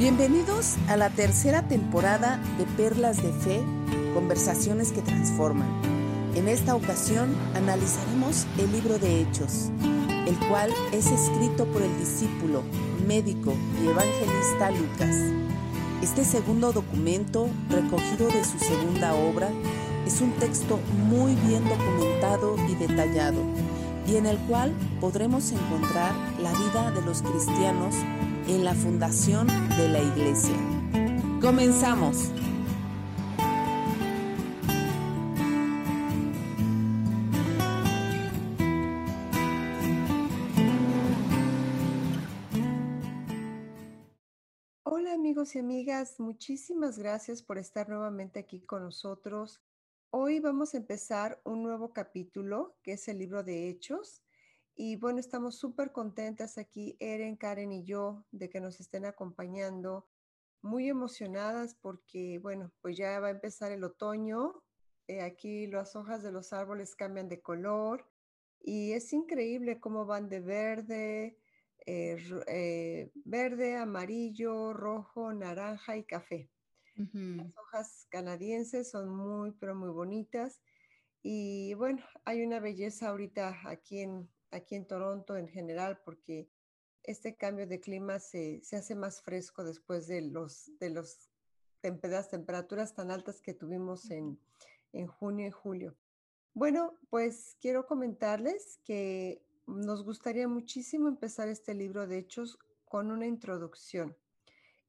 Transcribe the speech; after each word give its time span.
Bienvenidos 0.00 0.76
a 0.88 0.96
la 0.96 1.10
tercera 1.10 1.68
temporada 1.68 2.40
de 2.56 2.64
Perlas 2.64 3.22
de 3.22 3.34
Fe, 3.34 3.60
conversaciones 4.14 4.92
que 4.92 5.02
transforman. 5.02 5.68
En 6.34 6.48
esta 6.48 6.74
ocasión 6.74 7.36
analizaremos 7.54 8.46
el 8.56 8.72
libro 8.72 8.98
de 8.98 9.20
Hechos, 9.20 9.68
el 10.26 10.38
cual 10.48 10.72
es 10.92 11.08
escrito 11.08 11.66
por 11.66 11.82
el 11.82 11.98
discípulo, 11.98 12.62
médico 13.06 13.52
y 13.84 13.88
evangelista 13.88 14.70
Lucas. 14.70 15.16
Este 16.00 16.24
segundo 16.24 16.72
documento, 16.72 17.50
recogido 17.68 18.28
de 18.28 18.42
su 18.42 18.58
segunda 18.58 19.14
obra, 19.14 19.50
es 20.06 20.22
un 20.22 20.32
texto 20.38 20.78
muy 21.10 21.34
bien 21.46 21.62
documentado 21.68 22.56
y 22.70 22.74
detallado, 22.74 23.42
y 24.06 24.16
en 24.16 24.24
el 24.24 24.38
cual 24.48 24.72
podremos 24.98 25.52
encontrar 25.52 26.14
la 26.40 26.52
vida 26.52 26.90
de 26.90 27.02
los 27.02 27.20
cristianos 27.20 27.94
en 28.50 28.64
la 28.64 28.74
fundación 28.74 29.46
de 29.76 29.88
la 29.88 30.02
iglesia. 30.02 30.56
Comenzamos. 31.40 32.32
Hola 44.82 45.12
amigos 45.14 45.54
y 45.54 45.60
amigas, 45.60 46.18
muchísimas 46.18 46.98
gracias 46.98 47.42
por 47.42 47.56
estar 47.56 47.88
nuevamente 47.88 48.40
aquí 48.40 48.60
con 48.60 48.82
nosotros. 48.82 49.60
Hoy 50.10 50.40
vamos 50.40 50.74
a 50.74 50.78
empezar 50.78 51.40
un 51.44 51.62
nuevo 51.62 51.92
capítulo 51.92 52.76
que 52.82 52.94
es 52.94 53.06
el 53.06 53.18
libro 53.18 53.44
de 53.44 53.68
Hechos 53.68 54.24
y 54.82 54.96
bueno, 54.96 55.20
estamos 55.20 55.58
súper 55.58 55.92
contentas 55.92 56.56
aquí, 56.56 56.96
Eren, 57.00 57.36
Karen 57.36 57.70
y 57.70 57.84
yo, 57.84 58.24
de 58.30 58.48
que 58.48 58.62
nos 58.62 58.80
estén 58.80 59.04
acompañando, 59.04 60.08
muy 60.62 60.88
emocionadas 60.88 61.74
porque, 61.74 62.38
bueno, 62.38 62.72
pues 62.80 62.96
ya 62.96 63.20
va 63.20 63.26
a 63.26 63.32
empezar 63.32 63.72
el 63.72 63.84
otoño, 63.84 64.62
eh, 65.06 65.20
aquí 65.20 65.66
las 65.66 65.96
hojas 65.96 66.22
de 66.22 66.32
los 66.32 66.54
árboles 66.54 66.96
cambian 66.96 67.28
de 67.28 67.42
color 67.42 68.08
y 68.58 68.92
es 68.92 69.12
increíble 69.12 69.80
cómo 69.80 70.06
van 70.06 70.30
de 70.30 70.40
verde, 70.40 71.38
eh, 71.84 72.16
eh, 72.46 73.10
verde, 73.16 73.76
amarillo, 73.76 74.72
rojo, 74.72 75.34
naranja 75.34 75.98
y 75.98 76.04
café. 76.04 76.48
Las 76.96 77.54
hojas 77.58 78.06
canadienses 78.08 78.90
son 78.90 79.14
muy, 79.14 79.52
pero 79.52 79.74
muy 79.74 79.90
bonitas. 79.90 80.62
Y 81.22 81.74
bueno, 81.74 82.02
hay 82.24 82.42
una 82.42 82.60
belleza 82.60 83.08
ahorita 83.08 83.60
aquí 83.66 84.00
en, 84.00 84.28
aquí 84.50 84.74
en 84.74 84.86
Toronto 84.86 85.36
en 85.36 85.48
general, 85.48 86.00
porque 86.04 86.48
este 87.02 87.36
cambio 87.36 87.66
de 87.66 87.80
clima 87.80 88.18
se, 88.18 88.62
hace 88.72 88.94
más 88.94 89.22
fresco 89.22 89.64
después 89.64 90.06
de 90.06 90.22
los, 90.22 90.70
de 90.78 90.90
los 90.90 91.30
las 91.82 92.28
temperaturas 92.28 92.94
tan 92.94 93.10
altas 93.10 93.40
que 93.40 93.54
tuvimos 93.54 94.10
en, 94.10 94.38
en 94.92 95.06
junio 95.06 95.46
y 95.46 95.50
julio. 95.50 95.96
Bueno, 96.52 96.98
pues 97.08 97.56
quiero 97.60 97.86
comentarles 97.86 98.78
que 98.84 99.42
nos 99.66 100.04
gustaría 100.04 100.48
muchísimo 100.48 101.08
empezar 101.08 101.48
este 101.48 101.74
libro 101.74 102.06
de 102.06 102.18
hechos 102.18 102.58
con 102.84 103.10
una 103.10 103.26
introducción. 103.26 104.16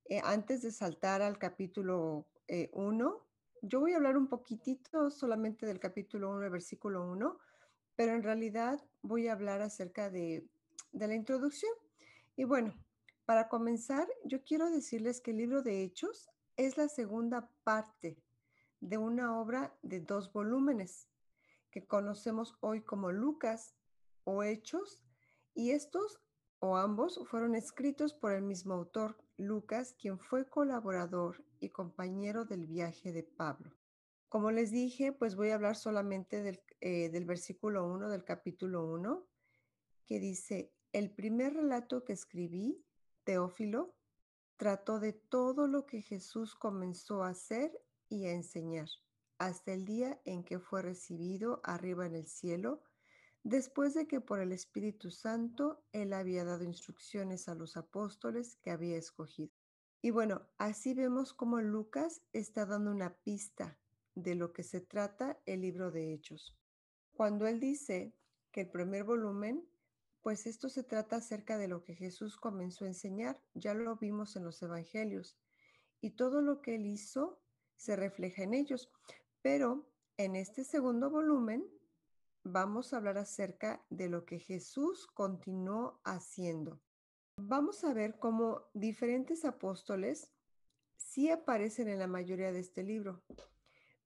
Eh, 0.05 0.19
antes 0.23 0.63
de 0.63 0.71
saltar 0.71 1.21
al 1.21 1.37
capítulo 1.37 2.27
1, 2.73 3.07
eh, 3.07 3.27
yo 3.61 3.79
voy 3.79 3.93
a 3.93 3.97
hablar 3.97 4.17
un 4.17 4.27
poquitito 4.27 5.11
solamente 5.11 5.65
del 5.65 5.79
capítulo 5.79 6.31
1, 6.31 6.49
versículo 6.49 7.09
1, 7.09 7.39
pero 8.01 8.15
en 8.15 8.23
realidad 8.23 8.83
voy 9.03 9.27
a 9.27 9.33
hablar 9.33 9.61
acerca 9.61 10.09
de, 10.09 10.49
la 10.91 11.13
introducción. 11.13 11.71
Y 12.35 12.45
bueno, 12.45 12.73
para 13.25 13.47
comenzar, 13.47 14.07
yo 14.25 14.43
quiero 14.43 14.71
decirles 14.71 15.21
que 15.21 15.29
el 15.29 15.37
libro 15.37 15.61
de 15.61 15.83
Hechos 15.83 16.27
es 16.57 16.77
la 16.77 16.87
segunda 16.87 17.51
parte 17.63 18.17
de 18.79 18.97
una 18.97 19.39
obra 19.39 19.77
de 19.83 19.99
dos 19.99 20.33
volúmenes 20.33 21.09
que 21.69 21.85
conocemos 21.85 22.55
hoy 22.61 22.81
como 22.81 23.11
Lucas 23.11 23.75
o 24.23 24.41
Hechos, 24.41 25.03
y 25.53 25.69
estos 25.69 26.19
o 26.57 26.77
ambos 26.77 27.19
fueron 27.29 27.53
escritos 27.53 28.15
por 28.15 28.31
el 28.31 28.41
mismo 28.41 28.73
autor, 28.73 29.15
Lucas, 29.37 29.93
quien 29.93 30.17
fue 30.17 30.49
colaborador 30.49 31.45
y 31.59 31.69
compañero 31.69 32.45
del 32.45 32.65
viaje 32.65 33.13
de 33.13 33.21
Pablo. 33.21 33.77
Como 34.27 34.49
les 34.49 34.71
dije, 34.71 35.11
pues 35.11 35.35
voy 35.35 35.51
a 35.51 35.55
hablar 35.55 35.75
solamente 35.75 36.41
del, 36.41 36.63
eh, 36.81 37.09
del 37.09 37.25
versículo 37.25 37.87
1 37.87 38.09
del 38.09 38.23
capítulo 38.23 38.85
1, 38.85 39.25
que 40.05 40.19
dice, 40.19 40.73
el 40.93 41.09
primer 41.11 41.53
relato 41.53 42.03
que 42.03 42.13
escribí, 42.13 42.83
Teófilo, 43.23 43.95
trató 44.57 44.99
de 44.99 45.13
todo 45.13 45.67
lo 45.67 45.85
que 45.85 46.01
Jesús 46.01 46.55
comenzó 46.55 47.23
a 47.23 47.29
hacer 47.29 47.71
y 48.09 48.25
a 48.25 48.33
enseñar, 48.33 48.89
hasta 49.37 49.73
el 49.73 49.85
día 49.85 50.19
en 50.25 50.43
que 50.43 50.59
fue 50.59 50.81
recibido 50.81 51.61
arriba 51.63 52.05
en 52.05 52.15
el 52.15 52.27
cielo, 52.27 52.81
después 53.43 53.93
de 53.93 54.07
que 54.07 54.19
por 54.19 54.39
el 54.39 54.51
Espíritu 54.51 55.11
Santo 55.11 55.83
él 55.93 56.13
había 56.13 56.43
dado 56.43 56.63
instrucciones 56.63 57.47
a 57.47 57.55
los 57.55 57.77
apóstoles 57.77 58.57
que 58.57 58.71
había 58.71 58.97
escogido. 58.97 59.53
Y 60.01 60.11
bueno, 60.11 60.47
así 60.57 60.93
vemos 60.93 61.33
cómo 61.33 61.61
Lucas 61.61 62.21
está 62.33 62.65
dando 62.65 62.91
una 62.91 63.15
pista 63.17 63.77
de 64.15 64.35
lo 64.35 64.51
que 64.51 64.63
se 64.63 64.81
trata 64.81 65.39
el 65.45 65.61
libro 65.61 65.91
de 65.91 66.13
Hechos. 66.13 66.57
Cuando 67.13 67.47
él 67.47 67.59
dice 67.59 68.13
que 68.51 68.61
el 68.61 68.69
primer 68.69 69.03
volumen, 69.03 69.67
pues 70.21 70.45
esto 70.45 70.69
se 70.69 70.83
trata 70.83 71.17
acerca 71.17 71.57
de 71.57 71.67
lo 71.67 71.83
que 71.83 71.95
Jesús 71.95 72.37
comenzó 72.37 72.85
a 72.85 72.89
enseñar, 72.89 73.41
ya 73.53 73.73
lo 73.73 73.95
vimos 73.97 74.35
en 74.35 74.43
los 74.43 74.61
evangelios, 74.61 75.37
y 75.99 76.11
todo 76.11 76.41
lo 76.41 76.61
que 76.61 76.75
él 76.75 76.85
hizo 76.85 77.41
se 77.75 77.95
refleja 77.95 78.43
en 78.43 78.53
ellos. 78.53 78.91
Pero 79.41 79.87
en 80.17 80.35
este 80.35 80.63
segundo 80.63 81.09
volumen 81.09 81.67
vamos 82.43 82.93
a 82.93 82.97
hablar 82.97 83.17
acerca 83.17 83.83
de 83.89 84.09
lo 84.09 84.25
que 84.25 84.39
Jesús 84.39 85.07
continuó 85.07 85.99
haciendo. 86.03 86.81
Vamos 87.37 87.83
a 87.83 87.93
ver 87.93 88.19
cómo 88.19 88.69
diferentes 88.73 89.45
apóstoles 89.45 90.31
sí 90.95 91.29
aparecen 91.29 91.87
en 91.87 91.99
la 91.99 92.07
mayoría 92.07 92.51
de 92.51 92.59
este 92.59 92.83
libro, 92.83 93.23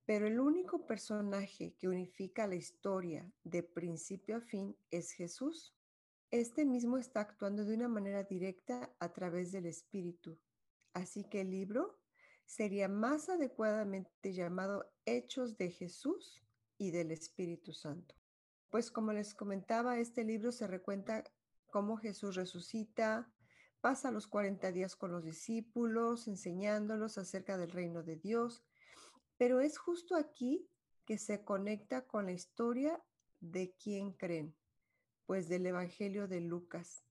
pero 0.05 0.27
el 0.27 0.39
único 0.39 0.85
personaje 0.85 1.73
que 1.79 1.87
unifica 1.87 2.47
la 2.47 2.55
historia 2.55 3.31
de 3.43 3.63
principio 3.63 4.37
a 4.37 4.41
fin 4.41 4.77
es 4.91 5.11
Jesús. 5.11 5.75
Este 6.29 6.65
mismo 6.65 6.97
está 6.97 7.21
actuando 7.21 7.65
de 7.65 7.75
una 7.75 7.87
manera 7.87 8.23
directa 8.23 8.93
a 8.99 9.11
través 9.13 9.51
del 9.51 9.65
Espíritu. 9.65 10.37
Así 10.93 11.23
que 11.23 11.41
el 11.41 11.49
libro 11.49 11.99
sería 12.45 12.87
más 12.87 13.29
adecuadamente 13.29 14.33
llamado 14.33 14.85
Hechos 15.05 15.57
de 15.57 15.71
Jesús 15.71 16.41
y 16.77 16.91
del 16.91 17.11
Espíritu 17.11 17.73
Santo. 17.73 18.15
Pues 18.69 18.91
como 18.91 19.11
les 19.11 19.33
comentaba, 19.33 19.97
este 19.97 20.23
libro 20.23 20.51
se 20.51 20.67
recuenta 20.67 21.23
cómo 21.71 21.97
Jesús 21.97 22.35
resucita, 22.35 23.31
pasa 23.81 24.11
los 24.11 24.27
40 24.27 24.71
días 24.71 24.95
con 24.95 25.11
los 25.11 25.23
discípulos, 25.23 26.27
enseñándolos 26.27 27.17
acerca 27.17 27.57
del 27.57 27.71
reino 27.71 28.03
de 28.03 28.17
Dios, 28.17 28.63
pero 29.37 29.59
es 29.59 29.77
justo 29.77 30.15
aquí 30.15 30.67
que 31.05 31.17
se 31.17 31.43
conecta 31.43 32.05
con 32.05 32.25
la 32.25 32.31
historia 32.31 33.01
de 33.39 33.73
quién 33.81 34.11
creen, 34.11 34.55
pues 35.25 35.47
del 35.47 35.65
Evangelio 35.65 36.27
de 36.27 36.41
Lucas, 36.41 37.03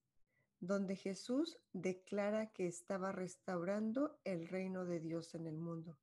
donde 0.60 0.96
Jesús 0.96 1.58
declara 1.72 2.46
que 2.52 2.66
estaba 2.66 3.12
restaurando 3.12 4.18
el 4.24 4.48
reino 4.48 4.84
de 4.84 5.00
Dios 5.00 5.34
en 5.34 5.46
el 5.46 5.58
mundo. 5.58 5.96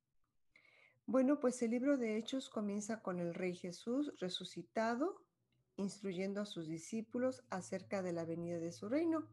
Bueno, 1.06 1.40
pues 1.40 1.60
el 1.62 1.72
libro 1.72 1.98
de 1.98 2.16
Hechos 2.16 2.48
comienza 2.48 3.02
con 3.02 3.18
el 3.18 3.34
Rey 3.34 3.56
Jesús 3.56 4.12
resucitado, 4.18 5.20
instruyendo 5.76 6.40
a 6.40 6.46
sus 6.46 6.68
discípulos 6.68 7.42
acerca 7.50 8.02
de 8.02 8.12
la 8.12 8.24
venida 8.24 8.58
de 8.60 8.72
su 8.72 8.88
reino. 8.88 9.26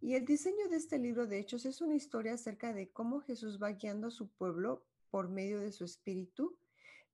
Y 0.00 0.14
el 0.14 0.24
diseño 0.24 0.68
de 0.68 0.76
este 0.76 0.98
libro 0.98 1.28
de 1.28 1.38
Hechos 1.38 1.64
es 1.64 1.80
una 1.80 1.94
historia 1.94 2.34
acerca 2.34 2.72
de 2.72 2.90
cómo 2.90 3.20
Jesús 3.20 3.62
va 3.62 3.70
guiando 3.70 4.08
a 4.08 4.10
su 4.10 4.28
pueblo 4.28 4.84
por 5.12 5.28
medio 5.28 5.60
de 5.60 5.70
su 5.70 5.84
espíritu 5.84 6.56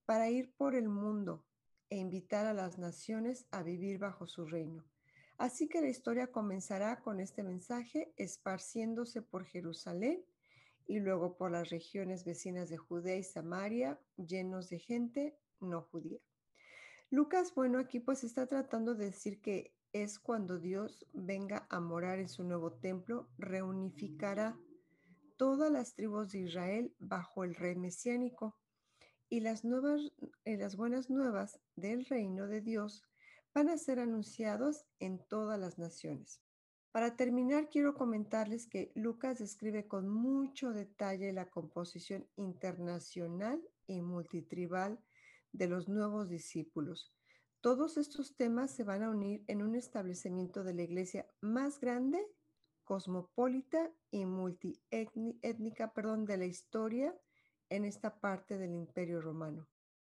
para 0.07 0.31
ir 0.31 0.55
por 0.57 0.77
el 0.77 0.89
mundo 0.89 1.45
e 1.91 1.97
invitar 1.97 2.47
a 2.47 2.55
las 2.55 2.79
naciones 2.79 3.45
a 3.51 3.63
vivir 3.63 3.99
bajo 3.99 4.27
su 4.27 4.47
reino. 4.47 4.85
Así 5.37 5.69
que 5.69 5.81
la 5.81 5.89
historia 5.89 6.29
comenzará 6.29 7.01
con 7.01 7.19
este 7.19 7.43
mensaje 7.43 8.13
esparciéndose 8.17 9.21
por 9.21 9.45
Jerusalén 9.45 10.25
y 10.87 11.01
luego 11.01 11.37
por 11.37 11.51
las 11.51 11.71
regiones 11.71 12.25
vecinas 12.25 12.69
de 12.69 12.77
Judea 12.77 13.17
y 13.17 13.25
Samaria, 13.25 14.01
llenos 14.17 14.71
de 14.71 14.79
gente 14.79 15.37
no 15.61 15.83
judía. 15.83 16.21
Lucas, 17.11 17.53
bueno, 17.55 17.79
aquí 17.79 17.99
pues 17.99 18.23
está 18.23 18.47
tratando 18.47 18.95
de 18.95 19.07
decir 19.07 19.41
que 19.41 19.75
es 19.93 20.21
cuando 20.21 20.59
Dios 20.59 21.05
venga 21.13 21.67
a 21.69 21.81
morar 21.81 22.21
en 22.21 22.29
su 22.29 22.45
nuevo 22.45 22.73
templo, 22.73 23.29
reunificará 23.39 24.57
todas 25.39 25.73
las 25.73 25.95
tribus 25.95 26.33
de 26.33 26.41
Israel 26.41 26.95
bajo 26.99 27.45
el 27.45 27.55
rey 27.55 27.77
mesiánico 27.77 28.59
y 29.31 29.41
las, 29.41 29.65
nuevas, 29.65 30.13
eh, 30.45 30.59
las 30.59 30.77
buenas 30.77 31.09
nuevas 31.09 31.61
del 31.77 32.05
reino 32.05 32.47
de 32.49 32.61
Dios 32.61 33.05
van 33.55 33.71
a 33.71 33.79
ser 33.79 34.01
anunciados 34.01 34.85
en 34.99 35.25
todas 35.29 35.59
las 35.59 35.79
naciones. 35.79 36.43
Para 36.91 37.17
terminar, 37.17 37.69
quiero 37.69 37.95
comentarles 37.95 38.67
que 38.67 38.91
Lucas 38.95 39.39
describe 39.39 39.87
con 39.87 40.09
mucho 40.09 40.73
detalle 40.73 41.33
la 41.33 41.49
composición 41.49 42.27
internacional 42.37 43.63
y 43.87 44.03
multitribal 44.03 44.99
de 45.53 45.69
los 45.69 45.89
nuevos 45.89 46.29
discípulos. 46.29 47.13
Todos 47.61 47.97
estos 47.97 48.37
temas 48.37 48.75
se 48.75 48.85
van 48.85 49.03
a 49.03 49.11
unir 49.11 49.45
en 49.47 49.63
un 49.63 49.77
establecimiento 49.77 50.65
de 50.65 50.75
la 50.75 50.83
iglesia 50.83 51.27
más 51.41 51.79
grande, 51.79 52.27
cosmopolita 52.89 53.93
y 54.11 54.25
multiétnica, 54.25 55.93
perdón, 55.93 56.25
de 56.25 56.39
la 56.39 56.47
historia 56.47 57.15
en 57.69 57.85
esta 57.85 58.19
parte 58.19 58.57
del 58.57 58.75
Imperio 58.75 59.21
Romano. 59.21 59.69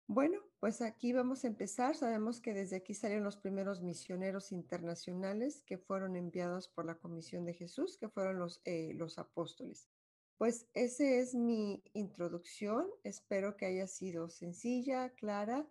Bueno, 0.06 0.38
pues 0.58 0.80
aquí 0.80 1.12
vamos 1.12 1.44
a 1.44 1.48
empezar. 1.48 1.94
Sabemos 1.94 2.40
que 2.40 2.54
desde 2.54 2.76
aquí 2.76 2.94
salieron 2.94 3.24
los 3.24 3.36
primeros 3.36 3.82
misioneros 3.82 4.52
internacionales 4.52 5.62
que 5.66 5.76
fueron 5.76 6.16
enviados 6.16 6.66
por 6.66 6.86
la 6.86 6.94
Comisión 6.94 7.44
de 7.44 7.52
Jesús, 7.52 7.98
que 7.98 8.08
fueron 8.08 8.38
los, 8.38 8.62
eh, 8.64 8.94
los 8.94 9.18
apóstoles. 9.18 9.90
Pues 10.38 10.66
esa 10.72 11.04
es 11.04 11.34
mi 11.34 11.84
introducción. 11.92 12.88
Espero 13.04 13.54
que 13.54 13.66
haya 13.66 13.86
sido 13.86 14.30
sencilla, 14.30 15.10
clara 15.10 15.68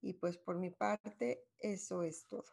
y 0.00 0.14
pues 0.14 0.36
por 0.36 0.58
mi 0.58 0.70
parte 0.70 1.44
eso 1.60 2.02
es 2.02 2.26
todo. 2.26 2.50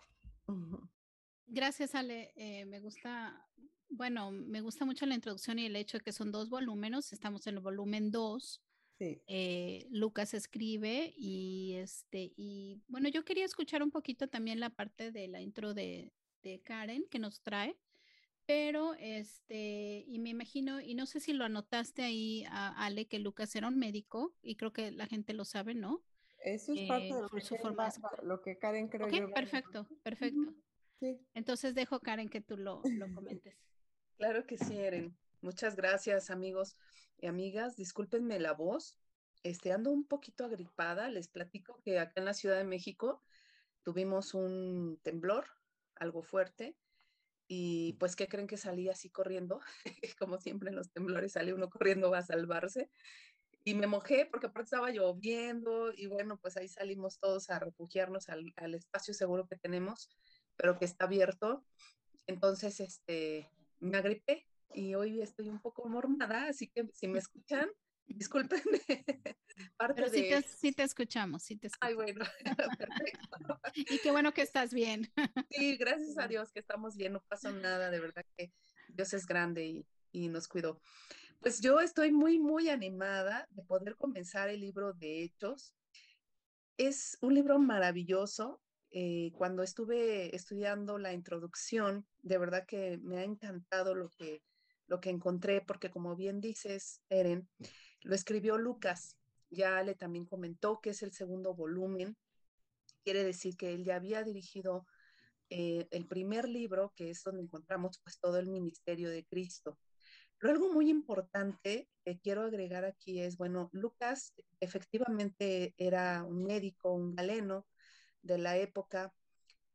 Gracias, 1.48 1.96
Ale. 1.96 2.32
Eh, 2.36 2.66
me 2.66 2.80
gusta, 2.82 3.48
bueno, 3.90 4.32
me 4.32 4.62
gusta 4.62 4.86
mucho 4.86 5.06
la 5.06 5.16
introducción 5.16 5.60
y 5.60 5.66
el 5.66 5.76
hecho 5.76 5.98
de 5.98 6.04
que 6.04 6.12
son 6.12 6.32
dos 6.32 6.50
volúmenes. 6.50 7.14
Estamos 7.14 7.48
en 7.48 7.56
el 7.56 7.60
volumen 7.62 8.12
2 8.12 8.62
eh, 9.00 9.88
Lucas 9.92 10.34
escribe 10.34 11.14
y 11.16 11.76
este, 11.76 12.34
y 12.36 12.82
bueno, 12.88 13.10
yo 13.10 13.24
quería 13.24 13.46
escuchar 13.46 13.84
un 13.84 13.92
poquito 13.92 14.28
también 14.28 14.60
la 14.60 14.72
parte 14.72 15.12
de 15.12 15.28
la 15.28 15.42
intro 15.42 15.74
de, 15.74 16.12
Karen 16.64 17.06
que 17.12 17.20
nos 17.20 17.42
trae, 17.42 17.78
pero 18.46 18.94
este, 18.94 20.06
y 20.08 20.18
me 20.20 20.30
imagino, 20.30 20.80
y 20.80 20.96
no 20.96 21.06
sé 21.06 21.20
si 21.20 21.34
lo 21.34 21.44
anotaste 21.44 22.04
ahí, 22.04 22.46
a 22.50 22.70
Ale, 22.86 23.06
que 23.06 23.20
Lucas 23.20 23.54
era 23.58 23.68
un 23.68 23.78
médico, 23.78 24.34
y 24.42 24.56
creo 24.56 24.72
que 24.72 24.92
la 24.92 25.08
gente 25.08 25.34
lo 25.34 25.44
sabe, 25.44 25.74
¿no? 25.74 26.06
Eso 26.40 26.72
es 26.72 26.88
parte 26.88 27.08
de 27.08 27.20
eh, 27.20 27.24
lo, 28.24 28.42
que, 28.42 28.58
Karen 28.58 28.88
creo 28.88 29.08
okay, 29.08 29.28
perfecto, 29.28 29.90
perfecto. 30.04 30.54
Entonces 31.34 31.76
dejo, 31.76 32.00
Karen, 32.00 32.30
que 32.30 32.40
tú 32.40 32.56
lo, 32.56 32.82
lo 32.86 33.14
comentes. 33.14 33.58
Claro 34.18 34.48
que 34.48 34.58
sí, 34.58 34.80
Eren. 34.80 35.16
Muchas 35.42 35.76
gracias, 35.76 36.32
amigos 36.32 36.76
y 37.18 37.28
amigas. 37.28 37.76
Discúlpenme 37.76 38.40
la 38.40 38.54
voz. 38.54 38.98
Este, 39.44 39.72
ando 39.72 39.92
un 39.92 40.08
poquito 40.08 40.44
agripada. 40.44 41.08
Les 41.10 41.28
platico 41.28 41.80
que 41.84 42.00
acá 42.00 42.14
en 42.16 42.26
la 42.26 42.34
Ciudad 42.34 42.58
de 42.58 42.64
México 42.64 43.22
tuvimos 43.84 44.34
un 44.34 45.00
temblor, 45.04 45.46
algo 45.94 46.24
fuerte. 46.24 46.76
Y 47.48 47.94
pues, 48.00 48.16
¿qué 48.16 48.28
creen 48.28 48.48
que 48.48 48.58
salí 48.58 48.90
así 48.90 49.12
corriendo? 49.12 49.60
Como 50.20 50.40
siempre 50.40 50.70
en 50.70 50.76
los 50.76 50.92
temblores 50.92 51.34
sale 51.34 51.54
uno 51.54 51.70
corriendo 51.70 52.12
a 52.16 52.24
salvarse. 52.24 52.90
Y 53.64 53.76
me 53.76 53.86
mojé 53.86 54.26
porque 54.26 54.48
aparte 54.48 54.66
estaba 54.66 54.90
lloviendo 54.90 55.94
y 55.94 56.08
bueno, 56.08 56.40
pues 56.40 56.58
ahí 56.58 56.70
salimos 56.70 57.20
todos 57.20 57.52
a 57.52 57.60
refugiarnos 57.60 58.30
al, 58.30 58.52
al 58.56 58.74
espacio 58.74 59.14
seguro 59.14 59.46
que 59.46 59.58
tenemos, 59.58 60.10
pero 60.56 60.80
que 60.80 60.86
está 60.86 61.06
abierto. 61.06 61.64
Entonces, 62.26 62.80
este, 62.80 63.52
me 63.80 63.98
agripé 63.98 64.48
y 64.74 64.96
hoy 64.96 65.22
estoy 65.22 65.50
un 65.50 65.60
poco 65.60 65.88
mormada, 65.88 66.48
así 66.48 66.68
que 66.68 66.88
si 66.94 67.08
me 67.08 67.20
escuchan, 67.20 67.70
discúlpenme. 68.06 68.82
Pero 69.96 70.10
sí, 70.10 70.30
te, 70.30 70.42
sí 70.44 70.72
te 70.72 70.84
escuchamos, 70.84 71.44
sí 71.44 71.58
te 71.58 71.68
escuchamos. 71.68 71.90
Ay, 71.90 71.96
bueno, 71.96 72.26
perfecto. 72.78 73.60
y 73.76 74.00
qué 74.00 74.12
bueno 74.12 74.34
que 74.34 74.42
estás 74.42 74.74
bien. 74.74 75.12
sí, 75.50 75.78
gracias 75.78 76.18
a 76.18 76.28
Dios 76.28 76.52
que 76.52 76.60
estamos 76.60 76.96
bien, 76.96 77.14
no 77.14 77.24
pasó 77.28 77.52
nada, 77.52 77.90
de 77.90 78.00
verdad 78.00 78.26
que 78.38 78.52
Dios 78.90 79.14
es 79.14 79.26
grande 79.26 79.66
y, 79.66 79.88
y 80.12 80.30
nos 80.30 80.48
cuidó. 80.48 80.82
Pues 81.40 81.62
yo 81.62 81.80
estoy 81.80 82.12
muy, 82.12 82.40
muy 82.40 82.70
animada 82.70 83.48
de 83.52 83.64
poder 83.64 83.96
comenzar 83.96 84.50
el 84.50 84.62
libro 84.62 84.94
de 84.94 85.24
Hechos. 85.24 85.76
Es 86.78 87.18
un 87.22 87.34
libro 87.34 87.60
maravilloso, 87.60 88.62
eh, 88.92 89.32
cuando 89.34 89.64
estuve 89.64 90.36
estudiando 90.36 90.98
la 90.98 91.14
introducción, 91.14 92.06
de 92.22 92.38
verdad 92.38 92.66
que 92.66 92.98
me 93.04 93.18
ha 93.18 93.24
encantado 93.24 93.96
lo 93.96 94.10
que, 94.10 94.42
lo 94.88 95.00
que 95.00 95.10
encontré, 95.10 95.62
porque 95.62 95.92
como 95.92 96.16
bien 96.16 96.40
dices, 96.40 97.02
Eren, 97.10 97.50
lo 98.02 98.16
escribió 98.16 98.58
Lucas. 98.58 99.18
Ya 99.50 99.82
le 99.84 99.96
también 99.96 100.26
comentó 100.26 100.80
que 100.82 100.92
es 100.92 101.04
el 101.04 101.14
segundo 101.14 101.54
volumen. 101.54 102.18
Quiere 103.04 103.24
decir 103.24 103.56
que 103.56 103.74
él 103.74 103.86
ya 103.86 103.96
había 103.96 104.24
dirigido 104.24 104.86
eh, 105.50 105.88
el 105.92 106.08
primer 106.08 106.48
libro, 106.48 106.94
que 106.96 107.10
es 107.10 107.24
donde 107.24 107.44
encontramos 107.44 108.00
pues 108.04 108.20
todo 108.20 108.38
el 108.38 108.48
ministerio 108.48 109.10
de 109.10 109.26
Cristo. 109.26 109.78
Pero 110.38 110.54
algo 110.54 110.72
muy 110.72 110.90
importante 110.90 111.90
que 112.04 112.20
quiero 112.20 112.44
agregar 112.44 112.86
aquí 112.86 113.22
es, 113.22 113.38
bueno, 113.38 113.70
Lucas 113.72 114.34
efectivamente 114.60 115.74
era 115.78 116.24
un 116.24 116.44
médico, 116.44 116.94
un 116.94 117.16
galeno 117.16 117.66
de 118.22 118.38
la 118.38 118.58
época 118.58 119.14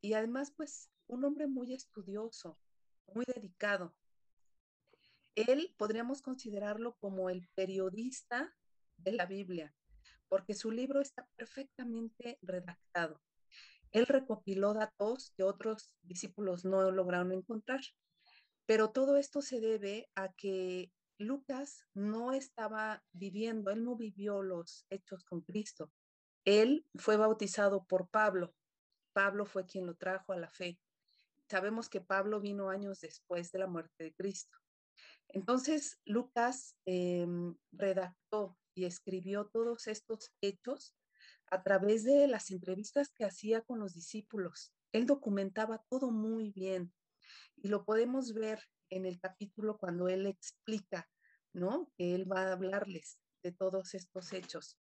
y 0.01 0.13
además 0.13 0.51
pues 0.55 0.89
un 1.07 1.23
hombre 1.25 1.47
muy 1.47 1.73
estudioso, 1.73 2.59
muy 3.13 3.25
dedicado. 3.25 3.95
Él 5.35 5.73
podríamos 5.77 6.21
considerarlo 6.21 6.95
como 6.97 7.29
el 7.29 7.49
periodista 7.55 8.53
de 8.97 9.13
la 9.13 9.25
Biblia, 9.25 9.73
porque 10.27 10.53
su 10.53 10.71
libro 10.71 11.01
está 11.01 11.27
perfectamente 11.35 12.37
redactado. 12.41 13.21
Él 13.91 14.07
recopiló 14.07 14.73
datos 14.73 15.31
que 15.35 15.43
otros 15.43 15.93
discípulos 16.01 16.65
no 16.65 16.91
lograron 16.91 17.31
encontrar, 17.31 17.81
pero 18.65 18.91
todo 18.91 19.17
esto 19.17 19.41
se 19.41 19.59
debe 19.59 20.09
a 20.15 20.33
que 20.33 20.91
Lucas 21.17 21.85
no 21.93 22.33
estaba 22.33 23.03
viviendo, 23.11 23.71
él 23.71 23.83
no 23.83 23.95
vivió 23.95 24.41
los 24.41 24.85
hechos 24.89 25.23
con 25.23 25.41
Cristo. 25.41 25.91
Él 26.45 26.85
fue 26.95 27.17
bautizado 27.17 27.85
por 27.85 28.09
Pablo. 28.09 28.53
Pablo 29.13 29.45
fue 29.45 29.65
quien 29.65 29.85
lo 29.85 29.95
trajo 29.95 30.33
a 30.33 30.37
la 30.37 30.49
fe. 30.49 30.79
Sabemos 31.49 31.89
que 31.89 32.01
Pablo 32.01 32.39
vino 32.41 32.69
años 32.69 32.99
después 32.99 33.51
de 33.51 33.59
la 33.59 33.67
muerte 33.67 34.03
de 34.03 34.13
Cristo. 34.13 34.57
Entonces, 35.29 35.99
Lucas 36.05 36.75
em, 36.85 37.55
redactó 37.71 38.57
y 38.75 38.85
escribió 38.85 39.47
todos 39.47 39.87
estos 39.87 40.31
hechos 40.41 40.95
a 41.47 41.63
través 41.63 42.03
de 42.03 42.27
las 42.27 42.51
entrevistas 42.51 43.11
que 43.13 43.25
hacía 43.25 43.61
con 43.61 43.79
los 43.79 43.93
discípulos. 43.93 44.73
Él 44.91 45.05
documentaba 45.05 45.83
todo 45.89 46.11
muy 46.11 46.51
bien 46.51 46.93
y 47.55 47.67
lo 47.67 47.85
podemos 47.85 48.33
ver 48.33 48.63
en 48.89 49.05
el 49.05 49.19
capítulo 49.19 49.77
cuando 49.77 50.07
él 50.07 50.25
explica, 50.27 51.09
¿no? 51.53 51.91
Que 51.95 52.15
él 52.15 52.31
va 52.31 52.41
a 52.41 52.53
hablarles 52.53 53.19
de 53.41 53.51
todos 53.51 53.93
estos 53.93 54.33
hechos. 54.33 54.77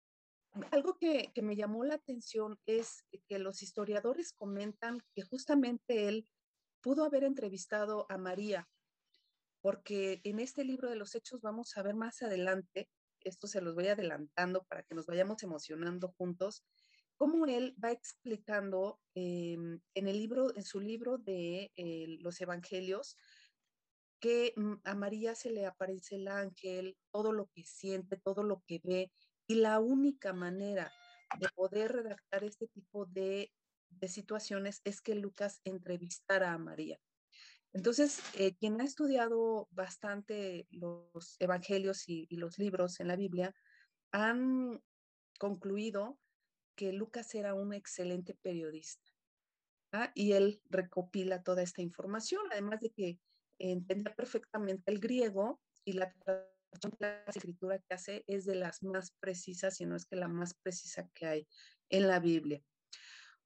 Algo 0.71 0.97
que, 0.99 1.31
me 1.43 1.57
llamó 1.57 1.85
la 1.85 1.95
atención 1.95 2.59
es 2.67 3.05
que 3.29 3.39
los 3.39 3.63
historiadores 3.63 4.33
comentan 4.33 5.03
que 5.15 5.23
justamente 5.23 6.09
él 6.09 6.29
pudo 6.81 7.05
haber 7.05 7.25
entrevistado 7.25 8.07
a 8.09 8.17
María, 8.17 8.69
porque 9.61 10.21
en 10.25 10.41
este 10.41 10.65
libro 10.65 10.89
de 10.89 10.97
los 10.97 11.15
hechos 11.15 11.43
vamos 11.43 11.77
a 11.77 11.83
ver 11.83 11.95
más 11.95 12.23
adelante, 12.23 12.89
esto 13.21 13.47
se 13.49 13.61
los 13.61 13.75
voy 13.75 13.89
adelantando 13.89 14.65
para 14.65 14.83
que 14.83 14.95
nos 14.95 15.07
vayamos 15.07 15.43
emocionando 15.43 16.15
juntos, 16.17 16.65
cómo 17.17 17.47
él 17.47 17.75
va 17.83 17.91
explicando 17.91 19.01
em, 19.15 19.81
en 19.95 20.09
el 20.09 20.19
libro, 20.19 20.55
en 20.57 20.63
su 20.63 20.81
libro 20.81 21.19
de 21.19 21.73
eh, 21.77 22.17
los 22.21 22.41
evangelios, 22.41 23.17
que 24.21 24.55
mm, 24.57 24.75
a 24.85 24.95
María 24.95 25.35
se 25.35 25.51
le 25.51 25.67
aparece 25.67 26.17
el 26.17 26.29
ángel, 26.29 26.97
todo 27.11 27.33
lo 27.33 27.49
que 27.55 27.65
siente, 27.65 28.17
todo 28.17 28.43
lo 28.43 28.63
que 28.67 28.81
ve, 28.85 29.11
y 29.47 29.57
la 29.57 29.81
única 29.81 30.33
manera 30.33 30.93
de 31.39 31.49
poder 31.55 31.93
redactar 31.93 32.45
este 32.45 32.67
tipo 32.69 33.07
de 33.07 33.53
situaciones 34.07 34.81
es 34.85 35.01
que 35.01 35.15
Lucas 35.15 35.61
entrevistara 35.65 36.53
a 36.53 36.59
María. 36.59 36.99
Entonces, 37.77 38.23
eh, 38.39 38.55
quien 38.57 38.81
ha 38.81 38.85
estudiado 38.85 39.69
bastante 39.71 40.67
los 40.71 41.37
evangelios 41.39 42.09
y, 42.09 42.27
los 42.31 42.59
libros 42.59 43.01
en 43.01 43.09
la 43.09 43.17
Biblia, 43.17 43.55
han 44.13 44.83
concluido 45.39 46.19
que 46.75 46.95
Lucas 46.95 47.35
era 47.35 47.53
un 47.53 47.75
excelente 47.75 48.33
periodista. 48.33 49.11
¿ah? 49.93 50.11
Y 50.15 50.33
él 50.33 50.63
recopila 50.71 51.43
toda 51.43 51.63
esta 51.63 51.83
información, 51.83 52.41
además 52.51 52.81
de 52.81 52.93
que 52.93 53.19
entendía 53.59 54.15
perfectamente 54.15 54.91
el 54.91 54.99
griego 54.99 55.61
y 55.85 55.93
la 55.93 56.11
la 56.99 57.25
escritura 57.27 57.79
que 57.79 57.95
hace 57.95 58.25
es 58.27 58.45
de 58.45 58.55
las 58.55 58.83
más 58.83 59.13
precisas, 59.21 59.77
si 59.77 59.87
no 59.87 59.97
es 59.97 60.07
que 60.07 60.17
la 60.17 60.29
más 60.29 60.55
precisa 60.55 61.09
que 61.15 61.27
hay 61.27 61.49
en 61.91 62.09
la 62.09 62.21
Biblia. 62.21 62.63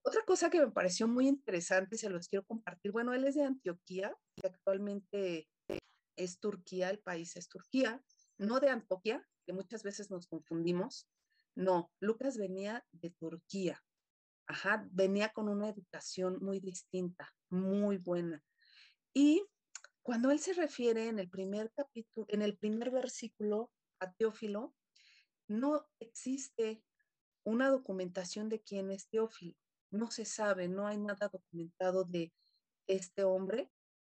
Otra 0.03 0.23
cosa 0.25 0.49
que 0.49 0.61
me 0.61 0.71
pareció 0.71 1.07
muy 1.07 1.29
interesante, 1.29 1.99
se 1.99 2.09
los 2.09 2.29
quiero 2.29 2.45
compartir. 2.47 2.91
Bueno, 2.91 3.13
él 3.13 3.25
es 3.25 3.35
de 3.35 3.45
Antioquía 3.45 4.17
y 4.37 4.47
actualmente 4.47 5.49
es 6.17 6.39
Turquía, 6.39 6.91
el 6.91 7.01
país 7.01 7.37
es 7.37 7.49
Turquía, 7.49 8.03
no 8.39 8.61
de 8.61 8.71
Antioquia, 8.71 9.27
que 9.45 9.53
muchas 9.53 9.83
veces 9.83 10.11
nos 10.11 10.27
confundimos. 10.27 11.09
No, 11.55 11.91
Lucas 12.01 12.39
venía 12.39 12.85
de 12.93 13.11
Turquía. 13.11 13.83
Ajá, 14.47 14.87
venía 14.91 15.29
con 15.31 15.49
una 15.49 15.69
educación 15.69 16.39
muy 16.41 16.61
distinta, 16.61 17.33
muy 17.51 17.99
buena. 17.99 18.43
Y 19.15 19.45
cuando 20.11 20.33
él 20.33 20.41
se 20.41 20.55
refiere 20.55 21.07
en 21.07 21.21
el 21.21 21.31
primer 21.31 21.71
capítulo, 21.71 22.27
en 22.31 22.43
el 22.43 22.59
primer 22.59 22.91
versículo 22.91 23.71
a 24.01 24.13
Teófilo, 24.13 24.75
no 25.47 25.87
existe 26.01 26.83
una 27.45 27.69
documentación 27.69 28.49
de 28.49 28.61
quién 28.61 28.91
es 28.91 29.09
Teófilo. 29.09 29.55
No 29.93 30.11
se 30.11 30.25
sabe, 30.25 30.67
no 30.67 30.89
hay 30.89 30.99
nada 30.99 31.29
documentado 31.29 32.03
de 32.03 32.33
este 32.89 33.23
hombre. 33.23 33.71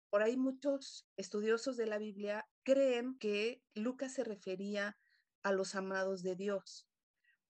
Por 0.09 0.21
ahí 0.21 0.37
muchos 0.37 1.05
estudiosos 1.17 1.75
de 1.75 1.87
la 1.87 1.97
Biblia 1.97 2.47
creen 2.63 3.17
que 3.19 3.61
Lucas 3.73 4.13
se 4.13 4.23
refería 4.23 4.97
a 5.43 5.51
los 5.51 5.75
amados 5.75 6.23
de 6.23 6.37
Dios, 6.37 6.87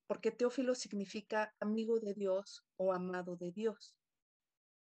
porque 0.08 0.32
Teófilo 0.32 0.74
significa 0.74 1.53
amigo 1.60 2.00
de 2.00 2.15
Dios 2.15 2.65
o 2.77 2.94
amado 2.94 3.36
de 3.36 3.51
Dios. 3.51 3.99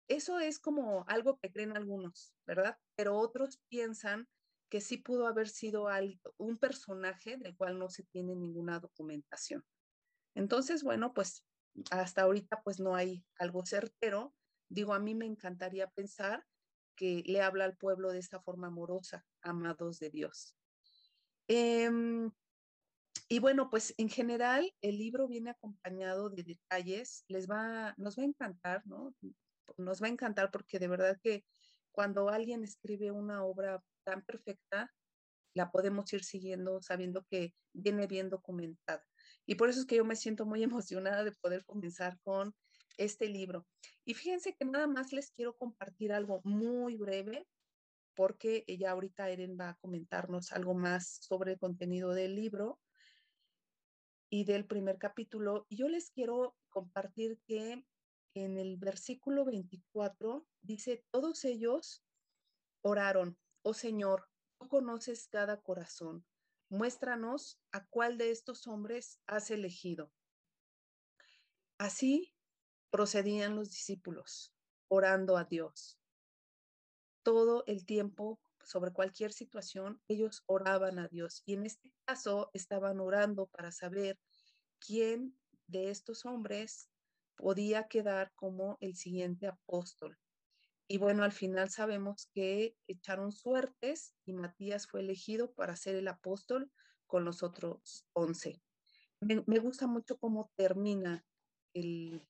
Eso 0.09 0.39
es 0.39 0.59
como 0.59 1.05
algo 1.09 1.39
que 1.39 1.51
creen 1.51 1.77
algunos, 1.77 2.35
¿verdad? 2.47 2.79
Pero 2.97 3.17
otros 3.17 3.61
piensan 3.69 4.29
que 4.69 4.81
sí 4.81 4.99
pudo 4.99 5.27
haber 5.27 5.49
sido 5.49 5.87
un 6.37 6.59
personaje 6.59 7.37
del 7.37 7.57
cual 7.57 7.79
no 7.79 7.89
se 7.89 8.03
tiene 8.05 8.35
ninguna 8.35 8.81
documentación. 8.81 9.65
Entonces, 10.35 10.83
bueno, 10.83 11.15
pues 11.15 11.47
hasta 11.91 12.23
ahorita 12.23 12.63
pues 12.63 12.81
no 12.81 12.95
hay 12.95 13.25
algo 13.39 13.65
certero. 13.65 14.35
Digo, 14.69 14.95
a 14.95 14.99
mí 14.99 15.15
me 15.15 15.27
encantaría 15.27 15.89
pensar 15.91 16.45
que 16.97 17.23
le 17.27 17.41
habla 17.41 17.65
al 17.65 17.77
pueblo 17.77 18.11
de 18.11 18.19
esta 18.19 18.41
forma 18.41 18.69
amorosa, 18.69 19.25
amados 19.43 19.99
de 19.99 20.11
Dios. 20.11 20.57
Em, 21.49 22.31
y 23.29 23.39
bueno, 23.39 23.71
pues 23.71 23.95
en 23.97 24.09
general 24.09 24.73
el 24.81 24.99
libro 24.99 25.29
viene 25.29 25.51
acompañado 25.51 26.31
de 26.31 26.43
detalles, 26.43 27.25
les 27.29 27.49
va, 27.49 27.95
nos 27.97 28.19
va 28.19 28.23
a 28.23 28.27
encantar, 28.27 28.87
¿no? 28.87 29.15
Nos 29.77 30.03
va 30.03 30.07
a 30.07 30.11
encantar 30.11 30.51
porque 30.51 30.79
de 30.79 30.89
verdad 30.89 31.19
que 31.23 31.45
cuando 31.93 32.29
alguien 32.29 32.65
escribe 32.65 33.11
una 33.11 33.45
obra 33.45 33.83
tan 34.05 34.25
perfecta, 34.25 34.93
la 35.55 35.71
podemos 35.71 36.13
ir 36.13 36.25
siguiendo 36.25 36.83
sabiendo 36.83 37.25
que 37.31 37.55
viene 37.73 38.07
bien 38.07 38.29
documentada. 38.29 39.05
Y 39.47 39.55
por 39.55 39.69
eso 39.69 39.81
es 39.81 39.87
que 39.87 39.97
yo 39.97 40.05
me 40.05 40.17
siento 40.17 40.47
muy 40.47 40.63
emocionada 40.83 41.25
de 41.25 41.33
poder 41.33 41.65
comenzar 41.65 42.19
con 42.23 42.55
este 42.97 43.29
libro. 43.29 43.67
Y 44.05 44.15
fíjense 44.15 44.55
que 44.55 44.65
nada 44.65 44.87
más 44.87 45.13
les 45.13 45.31
quiero 45.31 45.57
compartir 45.57 46.13
algo 46.13 46.41
muy 46.45 46.97
breve, 46.97 47.47
porque 48.15 48.65
ya 48.67 48.93
ahorita 48.93 49.29
Eren 49.31 49.57
va 49.59 49.71
a 49.71 49.75
comentarnos 49.77 50.53
algo 50.53 50.75
más 50.75 51.19
sobre 51.21 51.53
el 51.53 51.59
contenido 51.59 52.13
del 52.13 52.37
libro 52.37 52.79
y 54.31 54.45
del 54.45 54.67
primer 54.67 54.99
capítulo. 54.99 55.67
Y 55.69 55.77
yo 55.77 55.89
les 55.89 56.11
quiero 56.11 56.57
compartir 56.69 57.39
que 57.47 57.85
en 58.35 58.59
el 58.59 58.77
versículo 58.77 59.45
24 59.45 60.47
dice, 60.61 61.05
todos 61.11 61.45
ellos 61.45 62.05
oraron, 62.83 63.39
oh 63.63 63.75
Señor, 63.75 64.29
tú 64.59 64.69
conoces 64.69 65.29
cada 65.29 65.61
corazón, 65.63 66.27
muéstranos 66.69 67.61
a 67.73 67.87
cuál 67.87 68.19
de 68.19 68.31
estos 68.31 68.67
hombres 68.67 69.21
has 69.27 69.51
elegido. 69.51 70.13
Así 71.79 72.35
procedían 72.91 73.57
los 73.57 73.71
discípulos, 73.71 74.53
orando 74.89 75.37
a 75.37 75.45
Dios. 75.45 75.99
Todo 77.23 77.65
el 77.67 77.87
tiempo, 77.87 78.41
sobre 78.63 78.93
cualquier 78.93 79.33
situación, 79.33 80.01
ellos 80.09 80.43
oraban 80.47 80.99
a 80.99 81.09
Dios. 81.09 81.43
Y 81.47 81.55
en 81.55 81.67
este 81.67 81.93
caso 82.05 82.51
estaban 82.53 83.01
orando 83.01 83.47
para 83.47 83.73
saber 83.73 84.19
quién 84.79 85.39
de 85.67 85.91
estos 85.91 86.25
hombres 86.27 86.91
podía 87.37 87.89
quedar 87.89 88.33
como 88.35 88.79
el 88.81 88.97
siguiente 88.97 89.47
apóstol. 89.47 90.19
Y 90.87 90.99
bueno, 90.99 91.25
al 91.25 91.33
final 91.33 91.71
sabemos 91.71 92.29
que 92.35 92.77
echaron 92.87 93.33
suertes 93.33 94.15
y 94.27 94.35
Matías 94.35 94.87
fue 94.87 95.01
elegido 95.01 95.53
para 95.55 95.77
ser 95.77 95.97
el 95.97 96.09
apóstol 96.09 96.71
con 97.07 97.25
los 97.25 97.43
otros 97.43 98.07
once. 98.13 98.61
Me, 99.21 99.59
gusta 99.59 99.87
mucho 99.87 100.19
cómo 100.19 100.51
termina 100.57 101.25
el 101.73 102.23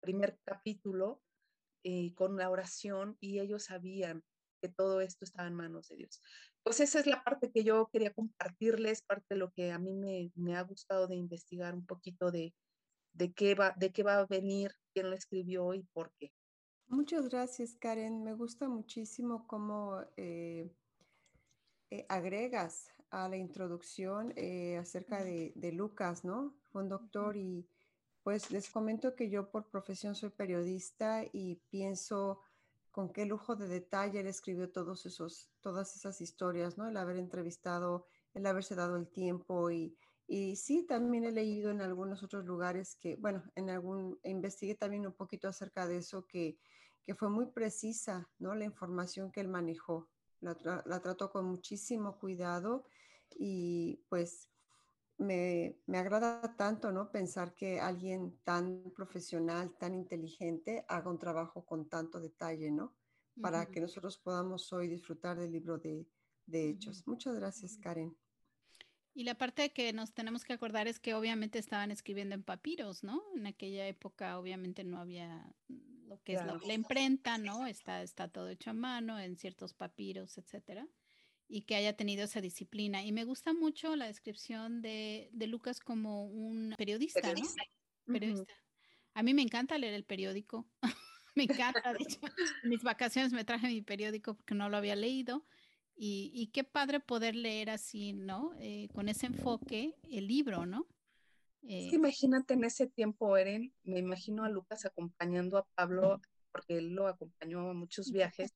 primer 0.00 0.38
capítulo 0.44 1.22
eh, 1.82 2.14
con 2.14 2.36
la 2.36 2.50
oración 2.50 3.16
y 3.20 3.40
ellos 3.40 3.64
sabían 3.64 4.22
que 4.60 4.68
todo 4.68 5.00
esto 5.00 5.24
estaba 5.24 5.48
en 5.48 5.54
manos 5.54 5.88
de 5.88 5.96
Dios. 5.96 6.20
Pues 6.62 6.80
esa 6.80 7.00
es 7.00 7.06
la 7.06 7.24
parte 7.24 7.50
que 7.50 7.64
yo 7.64 7.88
quería 7.90 8.12
compartirles, 8.12 9.02
parte 9.02 9.26
de 9.30 9.36
lo 9.36 9.50
que 9.52 9.72
a 9.72 9.78
mí 9.78 9.94
me, 9.94 10.30
me 10.34 10.56
ha 10.56 10.62
gustado 10.62 11.06
de 11.06 11.16
investigar 11.16 11.74
un 11.74 11.86
poquito 11.86 12.30
de, 12.30 12.54
de, 13.14 13.32
qué 13.32 13.54
va, 13.54 13.72
de 13.76 13.90
qué 13.90 14.02
va 14.02 14.18
a 14.18 14.26
venir, 14.26 14.72
quién 14.92 15.08
lo 15.08 15.16
escribió 15.16 15.72
y 15.74 15.82
por 15.92 16.12
qué. 16.18 16.32
Muchas 16.88 17.28
gracias, 17.28 17.74
Karen. 17.76 18.22
Me 18.22 18.34
gusta 18.34 18.68
muchísimo 18.68 19.46
cómo 19.46 20.00
eh, 20.16 20.70
eh, 21.90 22.06
agregas 22.08 22.88
a 23.10 23.28
la 23.28 23.36
introducción 23.36 24.32
eh, 24.36 24.76
acerca 24.76 25.24
de, 25.24 25.72
Lucas, 25.72 26.24
¿no? 26.24 26.54
Fue 26.70 26.82
un 26.82 26.88
doctor 26.88 27.36
y 27.36 27.66
pues 28.22 28.50
les 28.50 28.70
comento 28.70 29.14
que 29.14 29.30
yo 29.30 29.50
por 29.50 29.68
profesión 29.70 30.14
soy 30.14 30.30
periodista 30.30 31.24
y 31.32 31.56
pienso 31.70 32.40
con 32.90 33.12
qué 33.12 33.26
lujo 33.26 33.56
de 33.56 33.68
detalle 33.68 34.20
él 34.20 34.26
escribió 34.26 34.70
todos 34.70 35.04
esos, 35.04 35.50
todas 35.60 35.94
esas 35.96 36.20
historias, 36.20 36.78
¿no? 36.78 36.88
El 36.88 36.96
haber 36.96 37.16
entrevistado, 37.16 38.06
el 38.34 38.46
haberse 38.46 38.74
dado 38.74 38.96
el 38.96 39.08
tiempo 39.08 39.70
y, 39.70 39.96
y 40.26 40.56
sí, 40.56 40.86
también 40.86 41.24
he 41.24 41.32
leído 41.32 41.70
en 41.70 41.80
algunos 41.80 42.22
otros 42.22 42.44
lugares 42.44 42.96
que, 42.96 43.16
bueno, 43.16 43.42
en 43.54 43.68
algún, 43.70 44.18
investigué 44.24 44.74
también 44.74 45.06
un 45.06 45.12
poquito 45.12 45.48
acerca 45.48 45.86
de 45.86 45.98
eso, 45.98 46.26
que, 46.26 46.58
que 47.04 47.14
fue 47.14 47.28
muy 47.28 47.46
precisa, 47.46 48.30
¿no? 48.38 48.54
La 48.54 48.64
información 48.64 49.30
que 49.30 49.40
él 49.40 49.48
manejó. 49.48 50.08
La, 50.40 50.56
la 50.86 51.00
trató 51.00 51.30
con 51.30 51.46
muchísimo 51.46 52.18
cuidado 52.18 52.84
y 53.36 54.02
pues 54.08 54.50
me, 55.18 55.78
me, 55.86 55.98
agrada 55.98 56.56
tanto, 56.56 56.92
¿no? 56.92 57.10
Pensar 57.10 57.54
que 57.54 57.80
alguien 57.80 58.38
tan 58.44 58.92
profesional, 58.94 59.76
tan 59.78 59.94
inteligente, 59.94 60.84
haga 60.88 61.10
un 61.10 61.18
trabajo 61.18 61.64
con 61.64 61.88
tanto 61.88 62.20
detalle, 62.20 62.70
¿no? 62.70 62.94
Para 63.40 63.66
que 63.66 63.80
nosotros 63.80 64.18
podamos 64.18 64.72
hoy 64.72 64.88
disfrutar 64.88 65.38
del 65.38 65.52
libro 65.52 65.78
de, 65.78 66.06
de 66.46 66.70
Hechos. 66.70 67.06
Muchas 67.06 67.34
gracias, 67.34 67.76
Karen. 67.78 68.16
Y 69.14 69.22
la 69.22 69.36
parte 69.36 69.70
que 69.70 69.92
nos 69.92 70.12
tenemos 70.12 70.44
que 70.44 70.52
acordar 70.52 70.88
es 70.88 70.98
que 70.98 71.14
obviamente 71.14 71.60
estaban 71.60 71.92
escribiendo 71.92 72.34
en 72.34 72.42
papiros, 72.42 73.04
¿no? 73.04 73.22
En 73.36 73.46
aquella 73.46 73.86
época 73.86 74.38
obviamente 74.38 74.82
no 74.82 74.98
había 74.98 75.54
lo 76.08 76.20
que 76.22 76.34
es 76.34 76.40
la, 76.44 76.74
imprenta, 76.74 77.38
¿no? 77.38 77.66
Está, 77.66 78.02
está 78.02 78.28
todo 78.28 78.48
hecho 78.48 78.70
a 78.70 78.74
mano 78.74 79.18
en 79.20 79.36
ciertos 79.36 79.72
papiros, 79.72 80.36
etcétera. 80.36 80.88
Y 81.48 81.62
que 81.62 81.76
haya 81.76 81.96
tenido 81.96 82.24
esa 82.24 82.40
disciplina. 82.40 83.04
Y 83.04 83.12
me 83.12 83.24
gusta 83.24 83.52
mucho 83.52 83.94
la 83.94 84.06
descripción 84.06 84.82
de, 84.82 85.30
de 85.32 85.46
Lucas 85.46 85.78
como 85.78 86.24
un 86.26 86.74
periodista, 86.76 87.32
¿no? 87.32 87.46
Periodista. 88.06 88.52
A 89.14 89.22
mí 89.22 89.32
me 89.32 89.42
encanta 89.42 89.78
leer 89.78 89.94
el 89.94 90.04
periódico. 90.04 90.66
me 91.36 91.44
encanta. 91.44 91.92
De 91.92 91.98
hecho, 92.08 92.18
en 92.64 92.70
mis 92.70 92.82
vacaciones 92.82 93.32
me 93.32 93.44
traje 93.44 93.68
mi 93.68 93.82
periódico 93.82 94.34
porque 94.34 94.54
no 94.54 94.68
lo 94.68 94.76
había 94.76 94.96
leído. 94.96 95.46
Y, 95.96 96.50
qué 96.52 96.64
padre 96.64 97.00
poder 97.00 97.36
leer 97.36 97.70
así, 97.70 98.12
¿no? 98.12 98.52
Eh, 98.58 98.88
con 98.92 99.08
ese 99.08 99.26
enfoque 99.26 99.94
el 100.10 100.26
libro, 100.26 100.66
¿no? 100.66 100.86
Eh, 101.62 101.88
imagínate 101.92 102.54
en 102.54 102.64
ese 102.64 102.86
tiempo, 102.88 103.36
Eren, 103.36 103.72
me 103.84 103.98
imagino 103.98 104.44
a 104.44 104.48
Lucas 104.48 104.84
acompañando 104.84 105.56
a 105.56 105.66
Pablo, 105.74 106.20
porque 106.52 106.78
él 106.78 106.90
lo 106.90 107.06
acompañó 107.06 107.70
a 107.70 107.74
muchos 107.74 108.10
viajes, 108.10 108.54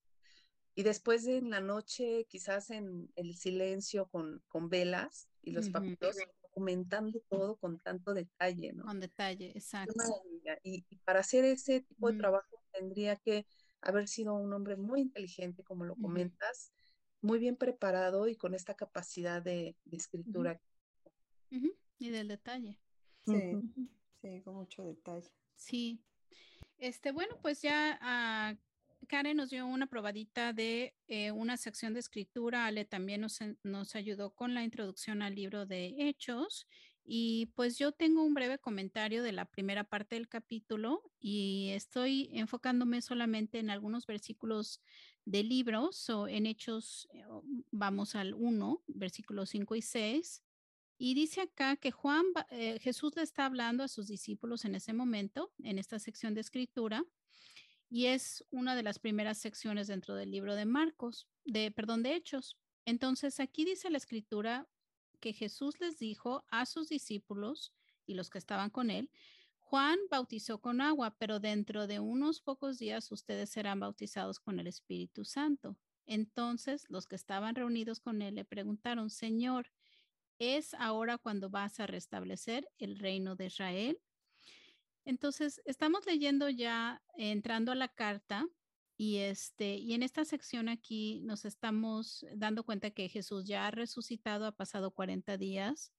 y 0.78 0.84
después 0.84 1.24
de 1.24 1.38
en 1.38 1.50
la 1.50 1.60
noche, 1.60 2.26
quizás 2.28 2.70
en 2.70 3.10
el 3.16 3.34
silencio 3.34 4.06
con, 4.06 4.44
con 4.46 4.68
velas 4.68 5.28
y 5.42 5.50
los 5.50 5.70
papiros, 5.70 6.16
documentando 6.40 7.20
todo 7.28 7.56
con 7.56 7.80
tanto 7.80 8.14
detalle, 8.14 8.72
¿no? 8.74 8.84
Con 8.84 9.00
detalle, 9.00 9.50
exacto. 9.56 9.94
Y, 10.62 10.84
para 11.04 11.18
hacer 11.18 11.44
ese 11.44 11.80
tipo 11.80 12.12
de 12.12 12.18
trabajo 12.18 12.62
tendría 12.70 13.16
que 13.16 13.44
haber 13.80 14.06
sido 14.06 14.34
un 14.34 14.52
hombre 14.52 14.76
muy 14.76 15.00
inteligente, 15.00 15.64
como 15.64 15.84
lo 15.84 15.96
comentas, 15.96 16.72
muy 17.20 17.38
bien 17.38 17.56
preparado 17.56 18.28
y 18.28 18.36
con 18.36 18.54
esta 18.54 18.74
capacidad 18.74 19.42
de, 19.42 19.76
escritura. 19.90 20.60
Y 21.98 22.10
del 22.10 22.28
detalle. 22.28 22.78
Sí, 23.26 23.52
sí, 24.20 24.42
con 24.42 24.54
mucho 24.54 24.84
detalle. 24.84 25.30
Sí. 25.56 26.00
Este, 26.78 27.10
bueno, 27.10 27.36
pues 27.42 27.60
ya 27.60 27.98
ah, 28.00 28.54
Karen 29.08 29.36
nos 29.36 29.50
dio 29.50 29.66
una 29.66 29.86
probadita 29.86 30.52
de 30.52 30.94
eh, 31.08 31.32
una 31.32 31.56
sección 31.56 31.94
de 31.94 32.00
escritura. 32.00 32.66
Ale 32.66 32.84
también 32.84 33.20
nos, 33.20 33.38
nos 33.62 33.96
ayudó 33.96 34.30
con 34.30 34.54
la 34.54 34.62
introducción 34.62 35.22
al 35.22 35.34
libro 35.34 35.66
de 35.66 35.94
Hechos. 35.98 36.66
Y 37.10 37.46
pues 37.54 37.78
yo 37.78 37.92
tengo 37.92 38.22
un 38.22 38.34
breve 38.34 38.58
comentario 38.58 39.22
de 39.22 39.32
la 39.32 39.46
primera 39.46 39.82
parte 39.82 40.14
del 40.14 40.28
capítulo 40.28 41.02
y 41.18 41.70
estoy 41.70 42.28
enfocándome 42.34 43.00
solamente 43.00 43.58
en 43.58 43.70
algunos 43.70 44.06
versículos 44.06 44.82
del 45.30 45.48
libro. 45.48 45.92
So, 45.92 46.26
en 46.26 46.46
Hechos 46.46 47.06
eh, 47.12 47.22
vamos 47.70 48.14
al 48.14 48.34
1, 48.34 48.82
versículos 48.86 49.50
5 49.50 49.74
y 49.76 49.82
6. 49.82 50.42
Y 50.96 51.14
dice 51.14 51.42
acá 51.42 51.76
que 51.76 51.90
Juan, 51.90 52.24
eh, 52.50 52.78
Jesús 52.80 53.14
le 53.14 53.22
está 53.22 53.44
hablando 53.46 53.84
a 53.84 53.88
sus 53.88 54.08
discípulos 54.08 54.64
en 54.64 54.74
ese 54.74 54.92
momento, 54.92 55.52
en 55.62 55.78
esta 55.78 55.98
sección 55.98 56.34
de 56.34 56.40
escritura, 56.40 57.04
y 57.90 58.06
es 58.06 58.44
una 58.50 58.74
de 58.74 58.82
las 58.82 58.98
primeras 58.98 59.38
secciones 59.38 59.86
dentro 59.86 60.14
del 60.14 60.30
libro 60.30 60.56
de 60.56 60.64
Marcos, 60.64 61.28
de 61.44 61.70
perdón, 61.70 62.02
de 62.02 62.14
Hechos. 62.14 62.58
Entonces, 62.84 63.38
aquí 63.38 63.64
dice 63.64 63.90
la 63.90 63.98
escritura 63.98 64.66
que 65.20 65.32
Jesús 65.32 65.78
les 65.78 65.98
dijo 65.98 66.44
a 66.50 66.66
sus 66.66 66.88
discípulos 66.88 67.72
y 68.06 68.14
los 68.14 68.30
que 68.30 68.38
estaban 68.38 68.70
con 68.70 68.90
él, 68.90 69.10
Juan 69.70 69.98
bautizó 70.10 70.62
con 70.62 70.80
agua, 70.80 71.14
pero 71.18 71.40
dentro 71.40 71.86
de 71.86 72.00
unos 72.00 72.40
pocos 72.40 72.78
días 72.78 73.12
ustedes 73.12 73.50
serán 73.50 73.80
bautizados 73.80 74.40
con 74.40 74.58
el 74.58 74.66
Espíritu 74.66 75.26
Santo. 75.26 75.76
Entonces 76.06 76.86
los 76.88 77.06
que 77.06 77.16
estaban 77.16 77.54
reunidos 77.54 78.00
con 78.00 78.22
él 78.22 78.36
le 78.36 78.46
preguntaron, 78.46 79.10
Señor, 79.10 79.70
¿es 80.38 80.72
ahora 80.72 81.18
cuando 81.18 81.50
vas 81.50 81.80
a 81.80 81.86
restablecer 81.86 82.66
el 82.78 82.98
reino 82.98 83.36
de 83.36 83.44
Israel? 83.44 84.00
Entonces, 85.04 85.60
estamos 85.66 86.06
leyendo 86.06 86.48
ya, 86.48 87.02
entrando 87.14 87.70
a 87.70 87.74
la 87.74 87.88
carta, 87.88 88.46
y, 88.96 89.18
este, 89.18 89.76
y 89.76 89.92
en 89.92 90.02
esta 90.02 90.24
sección 90.24 90.70
aquí 90.70 91.20
nos 91.20 91.44
estamos 91.44 92.24
dando 92.34 92.64
cuenta 92.64 92.90
que 92.90 93.10
Jesús 93.10 93.44
ya 93.44 93.66
ha 93.66 93.70
resucitado, 93.70 94.46
ha 94.46 94.52
pasado 94.52 94.92
40 94.92 95.36
días 95.36 95.92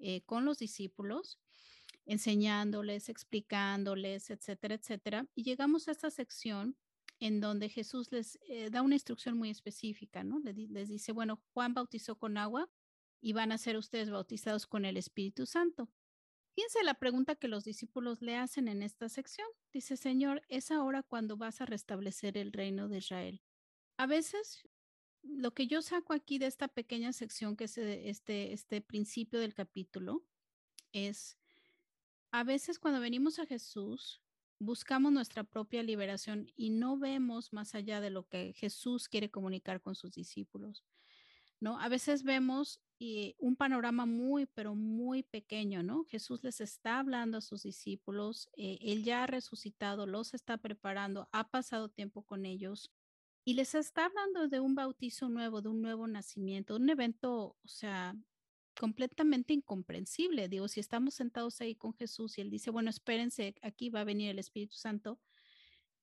eh, 0.00 0.22
con 0.22 0.44
los 0.44 0.58
discípulos, 0.58 1.38
enseñándoles, 2.06 3.08
explicándoles, 3.08 4.30
etcétera, 4.30 4.74
etcétera. 4.74 5.26
Y 5.34 5.44
llegamos 5.44 5.88
a 5.88 5.92
esta 5.92 6.10
sección 6.10 6.76
en 7.20 7.40
donde 7.40 7.68
Jesús 7.68 8.10
les 8.10 8.38
eh, 8.48 8.68
da 8.70 8.82
una 8.82 8.96
instrucción 8.96 9.38
muy 9.38 9.48
específica, 9.48 10.24
¿no? 10.24 10.40
Les, 10.40 10.88
dice, 10.88 11.12
bueno, 11.12 11.40
Juan 11.52 11.72
bautizó 11.72 12.16
con 12.16 12.36
agua 12.36 12.68
y 13.20 13.32
van 13.32 13.52
a 13.52 13.58
ser 13.58 13.76
ustedes 13.76 14.10
bautizados 14.10 14.66
con 14.66 14.84
el 14.84 14.96
Espíritu 14.96 15.46
Santo. 15.46 15.88
Fíjense 16.54 16.82
la 16.82 16.94
pregunta 16.94 17.36
que 17.36 17.48
los 17.48 17.64
discípulos 17.64 18.20
le 18.20 18.36
hacen 18.36 18.66
en 18.66 18.82
esta 18.82 19.08
sección. 19.08 19.46
Dice, 19.72 19.96
Señor, 19.96 20.42
es 20.48 20.70
ahora 20.72 21.02
cuando 21.02 21.36
vas 21.36 21.60
a 21.60 21.66
restablecer 21.66 22.36
el 22.36 22.52
reino 22.52 22.88
de 22.88 22.98
Israel. 22.98 23.40
A 23.96 24.06
veces, 24.06 24.68
lo 25.22 25.54
que 25.54 25.68
yo 25.68 25.80
saco 25.80 26.12
aquí 26.14 26.38
de 26.38 26.46
esta 26.46 26.66
pequeña 26.66 27.12
sección, 27.12 27.56
que 27.56 27.64
es 27.64 27.78
eh, 27.78 28.08
este, 28.10 28.52
este 28.52 28.80
principio 28.80 29.38
del 29.38 29.54
capítulo, 29.54 30.26
es, 30.92 31.38
a 32.32 32.44
veces 32.44 32.78
cuando 32.78 33.00
venimos 33.00 33.38
a 33.38 33.46
Jesús, 33.46 34.22
buscamos 34.58 35.12
nuestra 35.12 35.44
propia 35.44 35.82
liberación 35.82 36.50
y 36.56 36.70
no 36.70 36.96
vemos 36.98 37.52
más 37.52 37.74
allá 37.74 38.00
de 38.00 38.10
lo 38.10 38.26
que 38.26 38.54
Jesús 38.54 39.08
quiere 39.08 39.30
comunicar 39.30 39.80
con 39.80 39.94
sus 39.94 40.12
discípulos. 40.12 40.84
¿No? 41.60 41.78
A 41.78 41.88
veces 41.88 42.24
vemos 42.24 42.80
y 42.98 43.36
un 43.38 43.54
panorama 43.54 44.04
muy, 44.04 44.46
pero 44.46 44.74
muy 44.74 45.22
pequeño, 45.22 45.84
¿no? 45.84 46.04
Jesús 46.04 46.42
les 46.42 46.60
está 46.60 46.98
hablando 46.98 47.38
a 47.38 47.40
sus 47.40 47.62
discípulos, 47.62 48.48
eh, 48.56 48.78
Él 48.80 49.04
ya 49.04 49.22
ha 49.22 49.26
resucitado, 49.28 50.06
los 50.06 50.34
está 50.34 50.56
preparando, 50.56 51.28
ha 51.30 51.50
pasado 51.50 51.88
tiempo 51.88 52.22
con 52.22 52.46
ellos 52.46 52.90
y 53.44 53.54
les 53.54 53.74
está 53.74 54.06
hablando 54.06 54.48
de 54.48 54.60
un 54.60 54.74
bautizo 54.74 55.28
nuevo, 55.28 55.62
de 55.62 55.68
un 55.68 55.82
nuevo 55.82 56.06
nacimiento, 56.06 56.76
un 56.76 56.90
evento, 56.90 57.56
o 57.62 57.68
sea, 57.68 58.16
completamente 58.78 59.52
incomprensible. 59.52 60.48
Digo, 60.48 60.68
si 60.68 60.80
estamos 60.80 61.14
sentados 61.14 61.60
ahí 61.60 61.74
con 61.74 61.94
Jesús 61.94 62.38
y 62.38 62.40
Él 62.40 62.50
dice, 62.50 62.70
bueno, 62.70 62.90
espérense, 62.90 63.54
aquí 63.62 63.90
va 63.90 64.00
a 64.00 64.04
venir 64.04 64.30
el 64.30 64.38
Espíritu 64.38 64.76
Santo, 64.76 65.20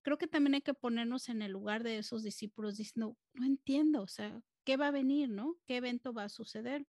creo 0.01 0.17
que 0.17 0.27
también 0.27 0.55
hay 0.55 0.61
que 0.61 0.73
ponernos 0.73 1.29
en 1.29 1.41
el 1.41 1.51
lugar 1.51 1.83
de 1.83 1.97
esos 1.97 2.23
discípulos 2.23 2.77
diciendo, 2.77 3.17
no 3.33 3.45
entiendo, 3.45 4.01
o 4.01 4.07
sea, 4.07 4.41
¿qué 4.63 4.77
va 4.77 4.87
a 4.87 4.91
venir, 4.91 5.29
no? 5.29 5.57
¿Qué 5.65 5.77
evento 5.77 6.13
va 6.13 6.25
a 6.25 6.29
suceder? 6.29 6.87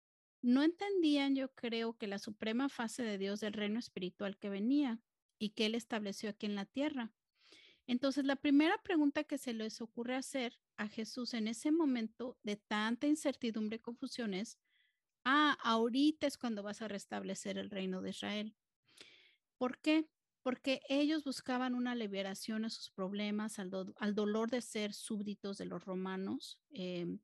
No 0.42 0.62
entendían, 0.62 1.34
yo 1.34 1.48
creo, 1.54 1.96
que 1.96 2.06
la 2.06 2.18
suprema 2.18 2.68
fase 2.68 3.02
de 3.02 3.18
Dios 3.18 3.40
del 3.40 3.54
reino 3.54 3.78
espiritual 3.78 4.36
que 4.36 4.50
venía 4.50 5.00
y 5.38 5.50
que 5.50 5.66
Él 5.66 5.74
estableció 5.74 6.30
aquí 6.30 6.46
en 6.46 6.54
la 6.54 6.66
tierra. 6.66 7.12
Entonces, 7.86 8.24
la 8.24 8.36
primera 8.36 8.78
pregunta 8.82 9.24
que 9.24 9.38
se 9.38 9.52
les 9.52 9.80
ocurre 9.80 10.14
hacer 10.14 10.58
a 10.76 10.88
Jesús 10.88 11.34
en 11.34 11.48
ese 11.48 11.70
momento 11.70 12.38
de 12.42 12.56
tanta 12.56 13.06
incertidumbre 13.06 13.76
y 13.76 13.80
confusión 13.80 14.34
es, 14.34 14.58
ah, 15.24 15.56
ahorita 15.62 16.26
es 16.26 16.38
cuando 16.38 16.62
vas 16.62 16.82
a 16.82 16.88
restablecer 16.88 17.58
el 17.58 17.70
reino 17.70 18.02
de 18.02 18.10
Israel. 18.10 18.54
¿Por 19.56 19.78
qué? 19.78 20.08
Porque 20.42 20.82
ellos 20.88 21.24
buscaban 21.24 21.74
una 21.74 21.94
liberación 21.94 22.64
a 22.64 22.70
sus 22.70 22.90
problemas, 22.90 23.58
al, 23.58 23.70
dolor 24.14 24.50
de 24.50 24.60
ser 24.60 24.92
súbditos 24.92 25.56
de 25.56 25.64
los 25.64 25.84
romanos, 25.84 26.60
em, 26.70 27.18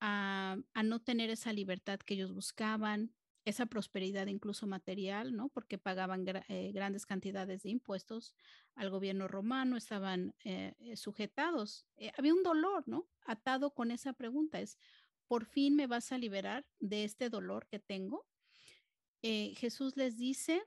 a, 0.00 0.56
no 0.84 1.00
tener 1.00 1.30
esa 1.30 1.52
libertad 1.52 2.00
que 2.00 2.14
ellos 2.14 2.32
buscaban, 2.32 3.14
esa 3.44 3.66
prosperidad 3.66 4.26
incluso 4.26 4.66
material, 4.66 5.34
¿no? 5.34 5.48
Porque 5.48 5.78
pagaban 5.78 6.26
eh, 6.48 6.72
grandes 6.72 7.06
cantidades 7.06 7.62
de 7.62 7.70
impuestos 7.70 8.34
al 8.74 8.90
gobierno 8.90 9.28
romano, 9.28 9.76
estaban 9.76 10.34
eh, 10.44 10.74
eh, 10.80 10.96
sujetados. 10.96 11.86
había 12.16 12.34
un 12.34 12.42
dolor, 12.42 12.82
¿no? 12.86 13.08
Atado 13.22 13.72
con 13.72 13.90
esa 13.90 14.12
pregunta, 14.12 14.60
es, 14.60 14.78
¿por 15.28 15.44
fin 15.44 15.76
me 15.76 15.86
vas 15.86 16.10
a 16.10 16.18
liberar 16.18 16.66
de 16.80 17.04
este 17.04 17.30
dolor 17.30 17.68
que 17.68 17.78
tengo? 17.78 18.26
Jesús 19.22 19.96
les 19.96 20.16
dice, 20.16 20.62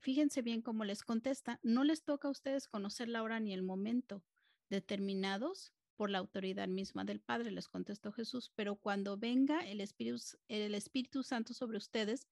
fíjense 0.00 0.42
bien 0.42 0.60
cómo 0.60 0.84
les 0.84 1.02
contesta, 1.02 1.60
no 1.62 1.84
les 1.84 2.02
toca 2.04 2.28
a 2.28 2.30
ustedes 2.30 2.68
conocer 2.68 3.08
la 3.08 3.22
hora 3.22 3.40
ni 3.40 3.52
el 3.52 3.62
momento 3.62 4.22
determinados 4.68 5.72
por 5.96 6.10
la 6.10 6.18
autoridad 6.18 6.66
misma 6.66 7.04
del 7.04 7.20
Padre, 7.20 7.52
les 7.52 7.68
contestó 7.68 8.10
Jesús, 8.12 8.50
pero 8.56 8.76
cuando 8.76 9.16
venga 9.16 9.60
el 9.60 9.80
Espíritu, 9.80 10.36
el 10.48 10.74
Espíritu 10.74 11.22
Santo 11.22 11.54
sobre 11.54 11.78
ustedes, 11.78 12.26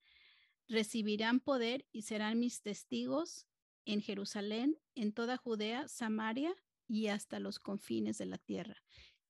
recibirán 0.68 1.38
poder 1.38 1.87
y 1.92 2.02
serán 2.02 2.40
mis 2.40 2.62
testigos 2.62 3.46
en 3.85 4.00
Jerusalén, 4.00 4.78
en 4.94 5.12
toda 5.12 5.37
Judea, 5.37 5.87
Samaria 5.88 6.55
y 6.88 7.09
hasta 7.09 7.38
los 7.38 7.59
confines 7.59 8.18
de 8.18 8.26
la 8.26 8.38
tierra. 8.38 8.83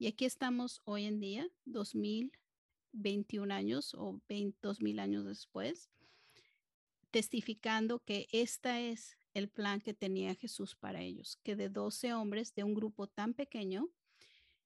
Y 0.03 0.09
aquí 0.09 0.25
estamos 0.25 0.83
hoy 0.85 1.05
en 1.05 1.21
día, 1.21 1.49
2021 1.67 3.55
años 3.55 3.95
o 3.95 4.21
2000 4.61 4.99
años 4.99 5.25
después, 5.25 5.91
testificando 7.13 8.01
que 8.01 8.27
este 8.33 8.91
es 8.91 9.17
el 9.33 9.49
plan 9.49 9.81
que 9.81 9.95
tenía 9.95 10.35
Jesús 10.35 10.75
para 10.75 11.03
ellos, 11.03 11.39
que 11.45 11.55
de 11.55 11.69
12 11.69 12.15
hombres 12.15 12.53
de 12.57 12.65
un 12.65 12.75
grupo 12.75 13.07
tan 13.07 13.33
pequeño 13.33 13.91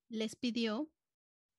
les 0.09 0.37
pidió 0.37 0.91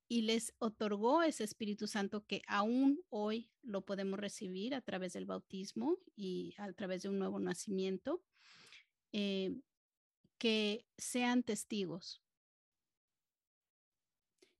y 0.07 0.23
les 0.23 0.55
otorgó 0.57 1.21
ese 1.21 1.43
Espíritu 1.43 1.85
Santo 1.85 2.25
que 2.25 2.41
aún 2.47 2.99
hoy 3.11 3.51
lo 3.61 3.85
podemos 3.85 4.19
recibir 4.19 4.73
a 4.73 4.81
través 4.81 5.13
del 5.13 5.27
bautismo 5.27 5.99
y 6.15 6.55
a 6.57 6.73
través 6.73 7.03
de 7.03 7.09
un 7.09 7.19
nuevo 7.19 7.39
nacimiento, 7.39 8.23
eh, 9.11 9.53
que 10.39 10.87
sean 10.97 11.43
testigos. 11.43 12.23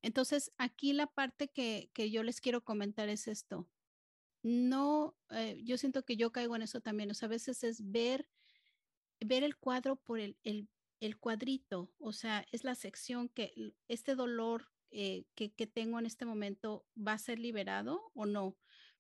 Entonces, 0.08 0.54
aquí 0.58 0.94
la 0.94 1.08
parte 1.08 1.50
que, 1.50 1.92
yo 2.10 2.24
les 2.24 2.40
quiero 2.40 2.64
comentar 2.64 3.10
es 3.10 3.28
esto. 3.28 3.68
No, 4.42 5.18
eh, 5.32 5.60
yo 5.66 5.78
siento 5.78 6.06
que 6.06 6.16
yo 6.16 6.32
caigo 6.32 6.56
en 6.56 6.62
eso 6.62 6.80
también. 6.80 7.12
O 7.12 7.14
sea, 7.14 7.26
a 7.26 7.30
veces 7.30 7.62
es 7.66 7.92
ver, 7.92 8.30
ver 9.20 9.44
el 9.44 9.58
cuadro 9.58 9.98
por 9.98 10.22
el, 10.22 10.38
el, 10.44 10.70
el 11.02 11.18
cuadrito, 11.18 11.92
o 11.98 12.14
sea, 12.14 12.46
es 12.54 12.64
la 12.64 12.76
sección 12.76 13.28
que 13.28 13.52
este 13.90 14.16
dolor 14.16 14.70
eh, 14.92 15.26
que, 15.36 15.52
que, 15.52 15.68
tengo 15.68 16.00
en 16.00 16.06
este 16.06 16.24
momento 16.24 16.86
va 16.98 17.12
a 17.12 17.18
ser 17.18 17.38
liberado 17.38 18.10
o 18.14 18.26
no. 18.26 18.56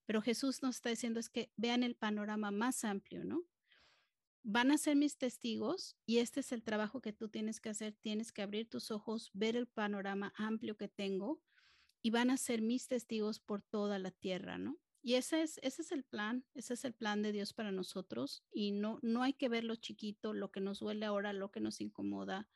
Pero 0.06 0.22
Jesús 0.22 0.62
nos 0.62 0.76
está 0.76 0.90
diciendo 0.90 1.22
es 1.22 1.30
que 1.30 1.54
vean 1.56 1.84
el 1.84 1.96
panorama 1.96 2.52
más 2.52 2.84
amplio, 2.84 3.24
¿no? 3.24 3.46
Van 4.50 4.72
a 4.72 4.78
ser 4.78 4.96
mis 4.96 5.18
testigos 5.18 5.98
y 6.06 6.20
este 6.20 6.40
es 6.40 6.54
el 6.54 6.64
trabajo 6.64 7.02
que 7.02 7.12
tú 7.12 7.28
tienes 7.28 7.60
que 7.60 7.68
hacer. 7.68 7.98
Tienes 8.00 8.32
que 8.32 8.42
abrir 8.42 8.70
tus 8.70 8.92
ojos, 8.92 9.30
ver 9.34 9.58
el 9.58 9.68
panorama 9.68 10.34
amplio 10.38 10.78
que 10.78 10.88
tengo 10.88 11.42
y 12.02 12.12
van 12.12 12.30
a 12.30 12.38
ser 12.38 12.62
mis 12.62 12.88
testigos 12.88 13.42
por 13.42 13.62
toda 13.62 14.00
la 14.00 14.12
tierra, 14.12 14.58
¿no? 14.58 14.78
Y 15.02 15.16
ese 15.16 15.42
es, 15.42 15.60
ese 15.64 15.82
es 15.82 15.92
el 15.92 16.06
plan, 16.06 16.46
ese 16.54 16.76
es 16.76 16.86
el 16.86 16.94
plan 16.94 17.22
de 17.24 17.34
Dios 17.34 17.52
para 17.52 17.74
nosotros 17.74 18.46
y 18.54 18.72
no, 18.72 19.00
no 19.02 19.22
hay 19.22 19.34
que 19.34 19.50
ver 19.50 19.66
lo 19.66 19.76
chiquito, 19.76 20.34
lo 20.34 20.50
que 20.50 20.62
nos 20.62 20.80
duele 20.80 21.06
ahora, 21.06 21.34
lo 21.34 21.52
que 21.52 21.60
nos 21.60 21.82
incomoda 21.82 22.48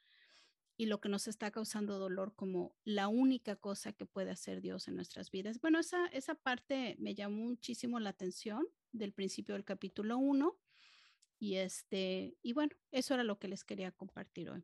y 0.77 0.85
lo 0.85 1.01
que 1.01 1.09
nos 1.09 1.27
está 1.27 1.51
causando 1.51 1.99
dolor 1.99 2.33
como 2.37 2.73
la 2.85 3.09
única 3.09 3.57
cosa 3.57 3.91
que 3.91 4.05
puede 4.05 4.31
hacer 4.31 4.61
Dios 4.61 4.87
en 4.87 4.95
nuestras 4.95 5.29
vidas. 5.29 5.59
Bueno, 5.59 5.77
esa, 5.77 6.05
esa 6.07 6.35
parte 6.35 6.95
me 6.99 7.15
llamó 7.15 7.47
muchísimo 7.47 7.99
la 7.99 8.11
atención 8.11 8.65
del 8.93 9.11
principio 9.11 9.55
del 9.55 9.65
capítulo 9.65 10.17
1 10.17 10.57
y 11.41 11.57
este, 11.57 12.37
y 12.43 12.53
bueno, 12.53 12.75
eso 12.91 13.15
era 13.15 13.23
lo 13.23 13.39
que 13.39 13.47
les 13.47 13.63
quería 13.63 13.91
compartir 13.91 14.51
hoy. 14.51 14.63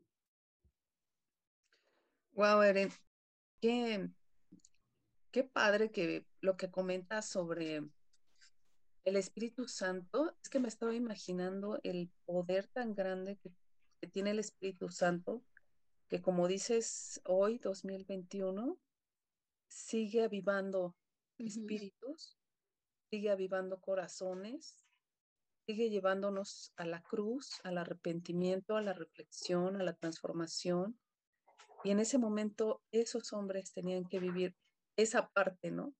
Wow, 2.33 2.61
Eren, 2.61 2.91
qué, 3.59 4.07
qué 5.31 5.43
padre 5.43 5.89
que 5.89 6.27
lo 6.39 6.55
que 6.55 6.69
comentas 6.69 7.27
sobre 7.27 7.81
el 9.05 9.15
Espíritu 9.15 9.67
Santo, 9.67 10.37
es 10.43 10.49
que 10.49 10.59
me 10.59 10.67
estaba 10.67 10.93
imaginando 10.93 11.79
el 11.81 12.11
poder 12.25 12.67
tan 12.67 12.93
grande 12.93 13.37
que, 13.37 13.51
tiene 14.11 14.29
el 14.29 14.39
Espíritu 14.39 14.89
Santo, 14.89 15.43
que 16.07 16.21
como 16.21 16.47
dices 16.47 17.19
hoy, 17.25 17.57
2021, 17.57 18.77
sigue 19.67 20.23
avivando 20.23 20.95
espíritus, 21.39 22.37
sigue 23.09 23.31
avivando 23.31 23.81
corazones, 23.81 24.86
sigue 25.67 25.89
llevándonos 25.89 26.71
a 26.77 26.85
la 26.85 27.01
cruz, 27.01 27.59
al 27.63 27.77
arrepentimiento, 27.77 28.77
a 28.77 28.81
la 28.81 28.93
reflexión, 28.93 29.75
a 29.75 29.83
la 29.83 29.93
transformación. 29.93 30.97
Y 31.83 31.91
en 31.91 31.99
ese 31.99 32.17
momento 32.17 32.81
esos 32.91 33.33
hombres 33.33 33.73
tenían 33.73 34.05
que 34.07 34.19
vivir 34.19 34.55
esa 34.95 35.27
parte, 35.29 35.71
¿no? 35.71 35.93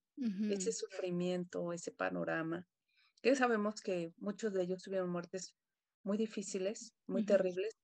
Ese 0.50 0.72
sufrimiento, 0.72 1.74
ese 1.74 1.92
panorama, 1.92 2.66
que 3.22 3.36
sabemos 3.36 3.82
que 3.82 4.14
muchos 4.18 4.52
de 4.52 4.64
ellos 4.64 4.82
tuvieron 4.82 5.12
muertes 5.12 5.54
muy 6.04 6.18
difíciles, 6.18 6.96
muy 7.06 7.24
terribles, 7.24 7.78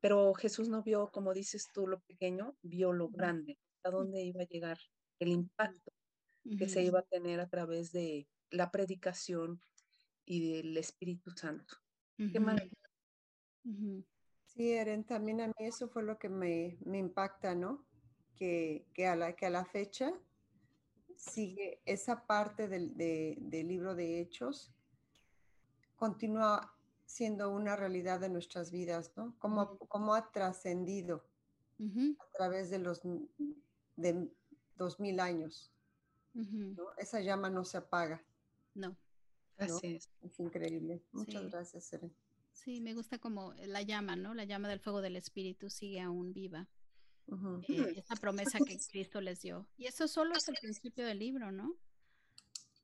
pero 0.00 0.32
Jesús 0.34 0.68
no 0.68 0.84
vio, 0.84 1.08
como 1.10 1.34
dices 1.34 1.66
tú, 1.74 1.88
lo 1.88 1.98
pequeño, 2.02 2.56
vio 2.62 2.92
lo 2.92 3.08
grande, 3.08 3.58
a 3.82 3.90
dónde 3.90 4.22
iba 4.22 4.42
a 4.42 4.46
llegar 4.46 4.78
el 5.18 5.28
impacto 5.28 5.92
que 6.56 6.68
se 6.68 6.84
iba 6.84 7.00
a 7.00 7.02
tener 7.10 7.40
a 7.40 7.48
través 7.48 7.90
de 7.90 8.28
la 8.50 8.70
predicación 8.70 9.60
y 10.26 10.52
del 10.52 10.76
Espíritu 10.76 11.30
Santo. 11.30 11.76
Qué 12.16 12.40
maravilla. 12.40 12.76
Sí, 14.44 14.72
Eren, 14.72 15.04
también 15.04 15.40
a 15.40 15.48
mí 15.48 15.54
eso 15.58 15.88
fue 15.88 16.02
lo 16.02 16.18
que 16.18 16.28
me, 16.28 16.78
impacta, 16.84 17.54
¿no? 17.54 17.86
Que, 18.36 18.84
a 19.06 19.16
la, 19.16 19.34
que 19.34 19.46
a 19.46 19.50
la 19.50 19.64
fecha 19.64 20.12
sigue 21.16 21.80
esa 21.86 22.26
parte 22.26 22.68
del, 22.68 22.94
libro 23.48 23.94
de 23.94 24.20
Hechos, 24.20 24.72
continúa 25.94 26.74
siendo 27.06 27.50
una 27.50 27.76
realidad 27.76 28.20
de 28.20 28.28
nuestras 28.28 28.70
vidas, 28.70 29.12
¿no? 29.16 29.34
Cómo, 29.38 30.14
ha 30.14 30.32
trascendido 30.32 31.24
a 31.78 32.32
través 32.32 32.70
de 32.70 32.78
los 32.78 33.02
de 33.96 34.28
dos 34.76 35.00
mil 35.00 35.20
años. 35.20 35.72
Esa 36.98 37.20
llama 37.20 37.48
no 37.48 37.64
se 37.64 37.78
apaga. 37.78 38.22
No. 38.74 38.96
Así 39.58 39.96
es. 39.96 40.10
Es 40.22 40.38
increíble. 40.38 41.02
Muchas 41.12 41.50
gracias, 41.50 41.84
Seren. 41.84 42.14
Sí, 42.52 42.80
me 42.80 42.94
gusta 42.94 43.18
como 43.18 43.52
la 43.54 43.82
llama, 43.82 44.16
¿no? 44.16 44.34
La 44.34 44.44
llama 44.44 44.68
del 44.68 44.80
fuego 44.80 45.02
del 45.02 45.16
Espíritu 45.16 45.70
sigue 45.70 46.00
aún 46.00 46.32
viva. 46.32 46.68
Eh, 47.28 47.34
esa 48.04 48.16
promesa 48.16 48.58
que 48.58 48.78
Cristo 48.78 49.20
les 49.20 49.42
dio. 49.42 49.66
Y 49.76 49.86
eso 49.86 50.08
solo 50.08 50.34
es 50.34 50.48
el 50.48 50.56
principio 50.60 51.04
del 51.04 51.18
libro, 51.18 51.52
¿no? 51.52 51.76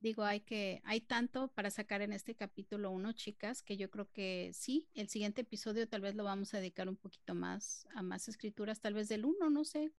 Digo, 0.01 0.25
hay 0.25 0.41
que, 0.41 0.83
hay 0.85 1.01
tanto 1.01 1.47
para 1.49 1.71
sacar 1.71 2.03
en 2.03 2.13
este 2.13 2.35
capítulo 2.35 2.91
uno, 2.91 3.13
chicas, 3.13 3.63
que 3.63 3.77
yo 3.77 3.89
creo 3.89 4.11
que 4.11 4.51
sí, 4.53 4.89
el 4.95 5.09
siguiente 5.09 5.43
episodio 5.43 5.89
tal 5.89 6.01
vez 6.01 6.17
lo 6.17 6.25
vamos 6.25 6.53
a 6.55 6.59
dedicar 6.59 6.89
un 6.89 6.97
poquito 6.97 7.37
más 7.37 7.87
a 7.95 8.03
más 8.03 8.27
escrituras, 8.27 8.81
tal 8.81 8.95
vez 8.95 9.09
del 9.09 9.25
uno, 9.25 9.49
no 9.49 9.65
sé, 9.65 9.93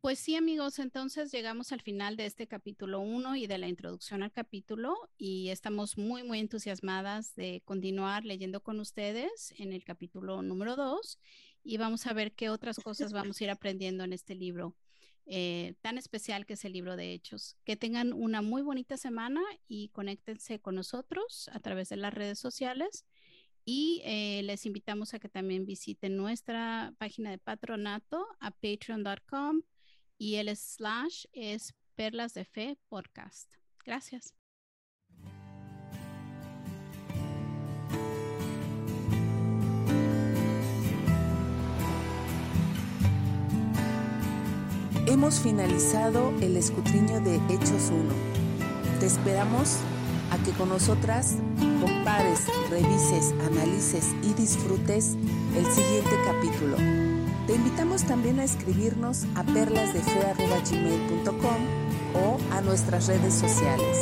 pues 0.00 0.18
sí, 0.18 0.36
amigos, 0.36 0.78
entonces 0.78 1.32
llegamos 1.32 1.72
al 1.72 1.80
final 1.80 2.16
de 2.16 2.26
este 2.26 2.46
capítulo 2.46 3.00
1 3.00 3.36
y 3.36 3.46
de 3.46 3.58
la 3.58 3.68
introducción 3.68 4.22
al 4.22 4.32
capítulo 4.32 4.94
y 5.18 5.48
estamos 5.48 5.98
muy, 5.98 6.22
muy 6.22 6.38
entusiasmadas 6.38 7.34
de 7.34 7.62
continuar 7.64 8.24
leyendo 8.24 8.62
con 8.62 8.78
ustedes 8.78 9.52
en 9.58 9.72
el 9.72 9.84
capítulo 9.84 10.42
número 10.42 10.76
2 10.76 11.18
y 11.64 11.76
vamos 11.78 12.06
a 12.06 12.12
ver 12.12 12.32
qué 12.32 12.50
otras 12.50 12.78
cosas 12.78 13.12
vamos 13.12 13.40
a 13.40 13.44
ir 13.44 13.50
aprendiendo 13.50 14.04
en 14.04 14.12
este 14.12 14.34
libro 14.34 14.76
eh, 15.28 15.74
tan 15.80 15.98
especial 15.98 16.46
que 16.46 16.52
es 16.52 16.64
el 16.64 16.72
libro 16.72 16.96
de 16.96 17.12
Hechos. 17.12 17.56
Que 17.64 17.76
tengan 17.76 18.12
una 18.12 18.42
muy 18.42 18.62
bonita 18.62 18.96
semana 18.96 19.42
y 19.66 19.88
conéctense 19.88 20.60
con 20.60 20.76
nosotros 20.76 21.50
a 21.52 21.58
través 21.58 21.88
de 21.88 21.96
las 21.96 22.14
redes 22.14 22.38
sociales. 22.38 23.04
Y 23.64 24.00
eh, 24.04 24.42
les 24.44 24.64
invitamos 24.64 25.12
a 25.14 25.18
que 25.18 25.28
también 25.28 25.66
visiten 25.66 26.16
nuestra 26.16 26.94
página 26.98 27.30
de 27.30 27.38
patronato 27.38 28.24
a 28.38 28.52
patreon.com 28.52 29.62
y 30.18 30.36
el 30.36 30.54
slash 30.56 31.24
es 31.32 31.74
Perlas 31.94 32.34
de 32.34 32.44
Fe 32.44 32.78
Podcast. 32.88 33.52
Gracias. 33.84 34.34
Hemos 45.06 45.40
finalizado 45.40 46.34
el 46.40 46.56
escudriño 46.56 47.20
de 47.20 47.36
Hechos 47.48 47.90
1. 47.90 49.00
Te 49.00 49.06
esperamos 49.06 49.78
a 50.30 50.38
que 50.44 50.50
con 50.52 50.68
nosotras 50.68 51.36
compares, 51.80 52.46
revises, 52.68 53.32
analices 53.46 54.14
y 54.22 54.34
disfrutes 54.34 55.16
el 55.54 55.66
siguiente 55.66 56.10
capítulo. 56.24 57.15
Te 57.46 57.54
invitamos 57.54 58.02
también 58.02 58.40
a 58.40 58.44
escribirnos 58.44 59.24
a 59.36 59.44
perlasdefe.gmail.com 59.44 61.86
o 62.14 62.38
a 62.52 62.60
nuestras 62.60 63.06
redes 63.06 63.34
sociales. 63.34 63.98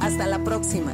Hasta 0.00 0.26
la 0.26 0.42
próxima. 0.42 0.92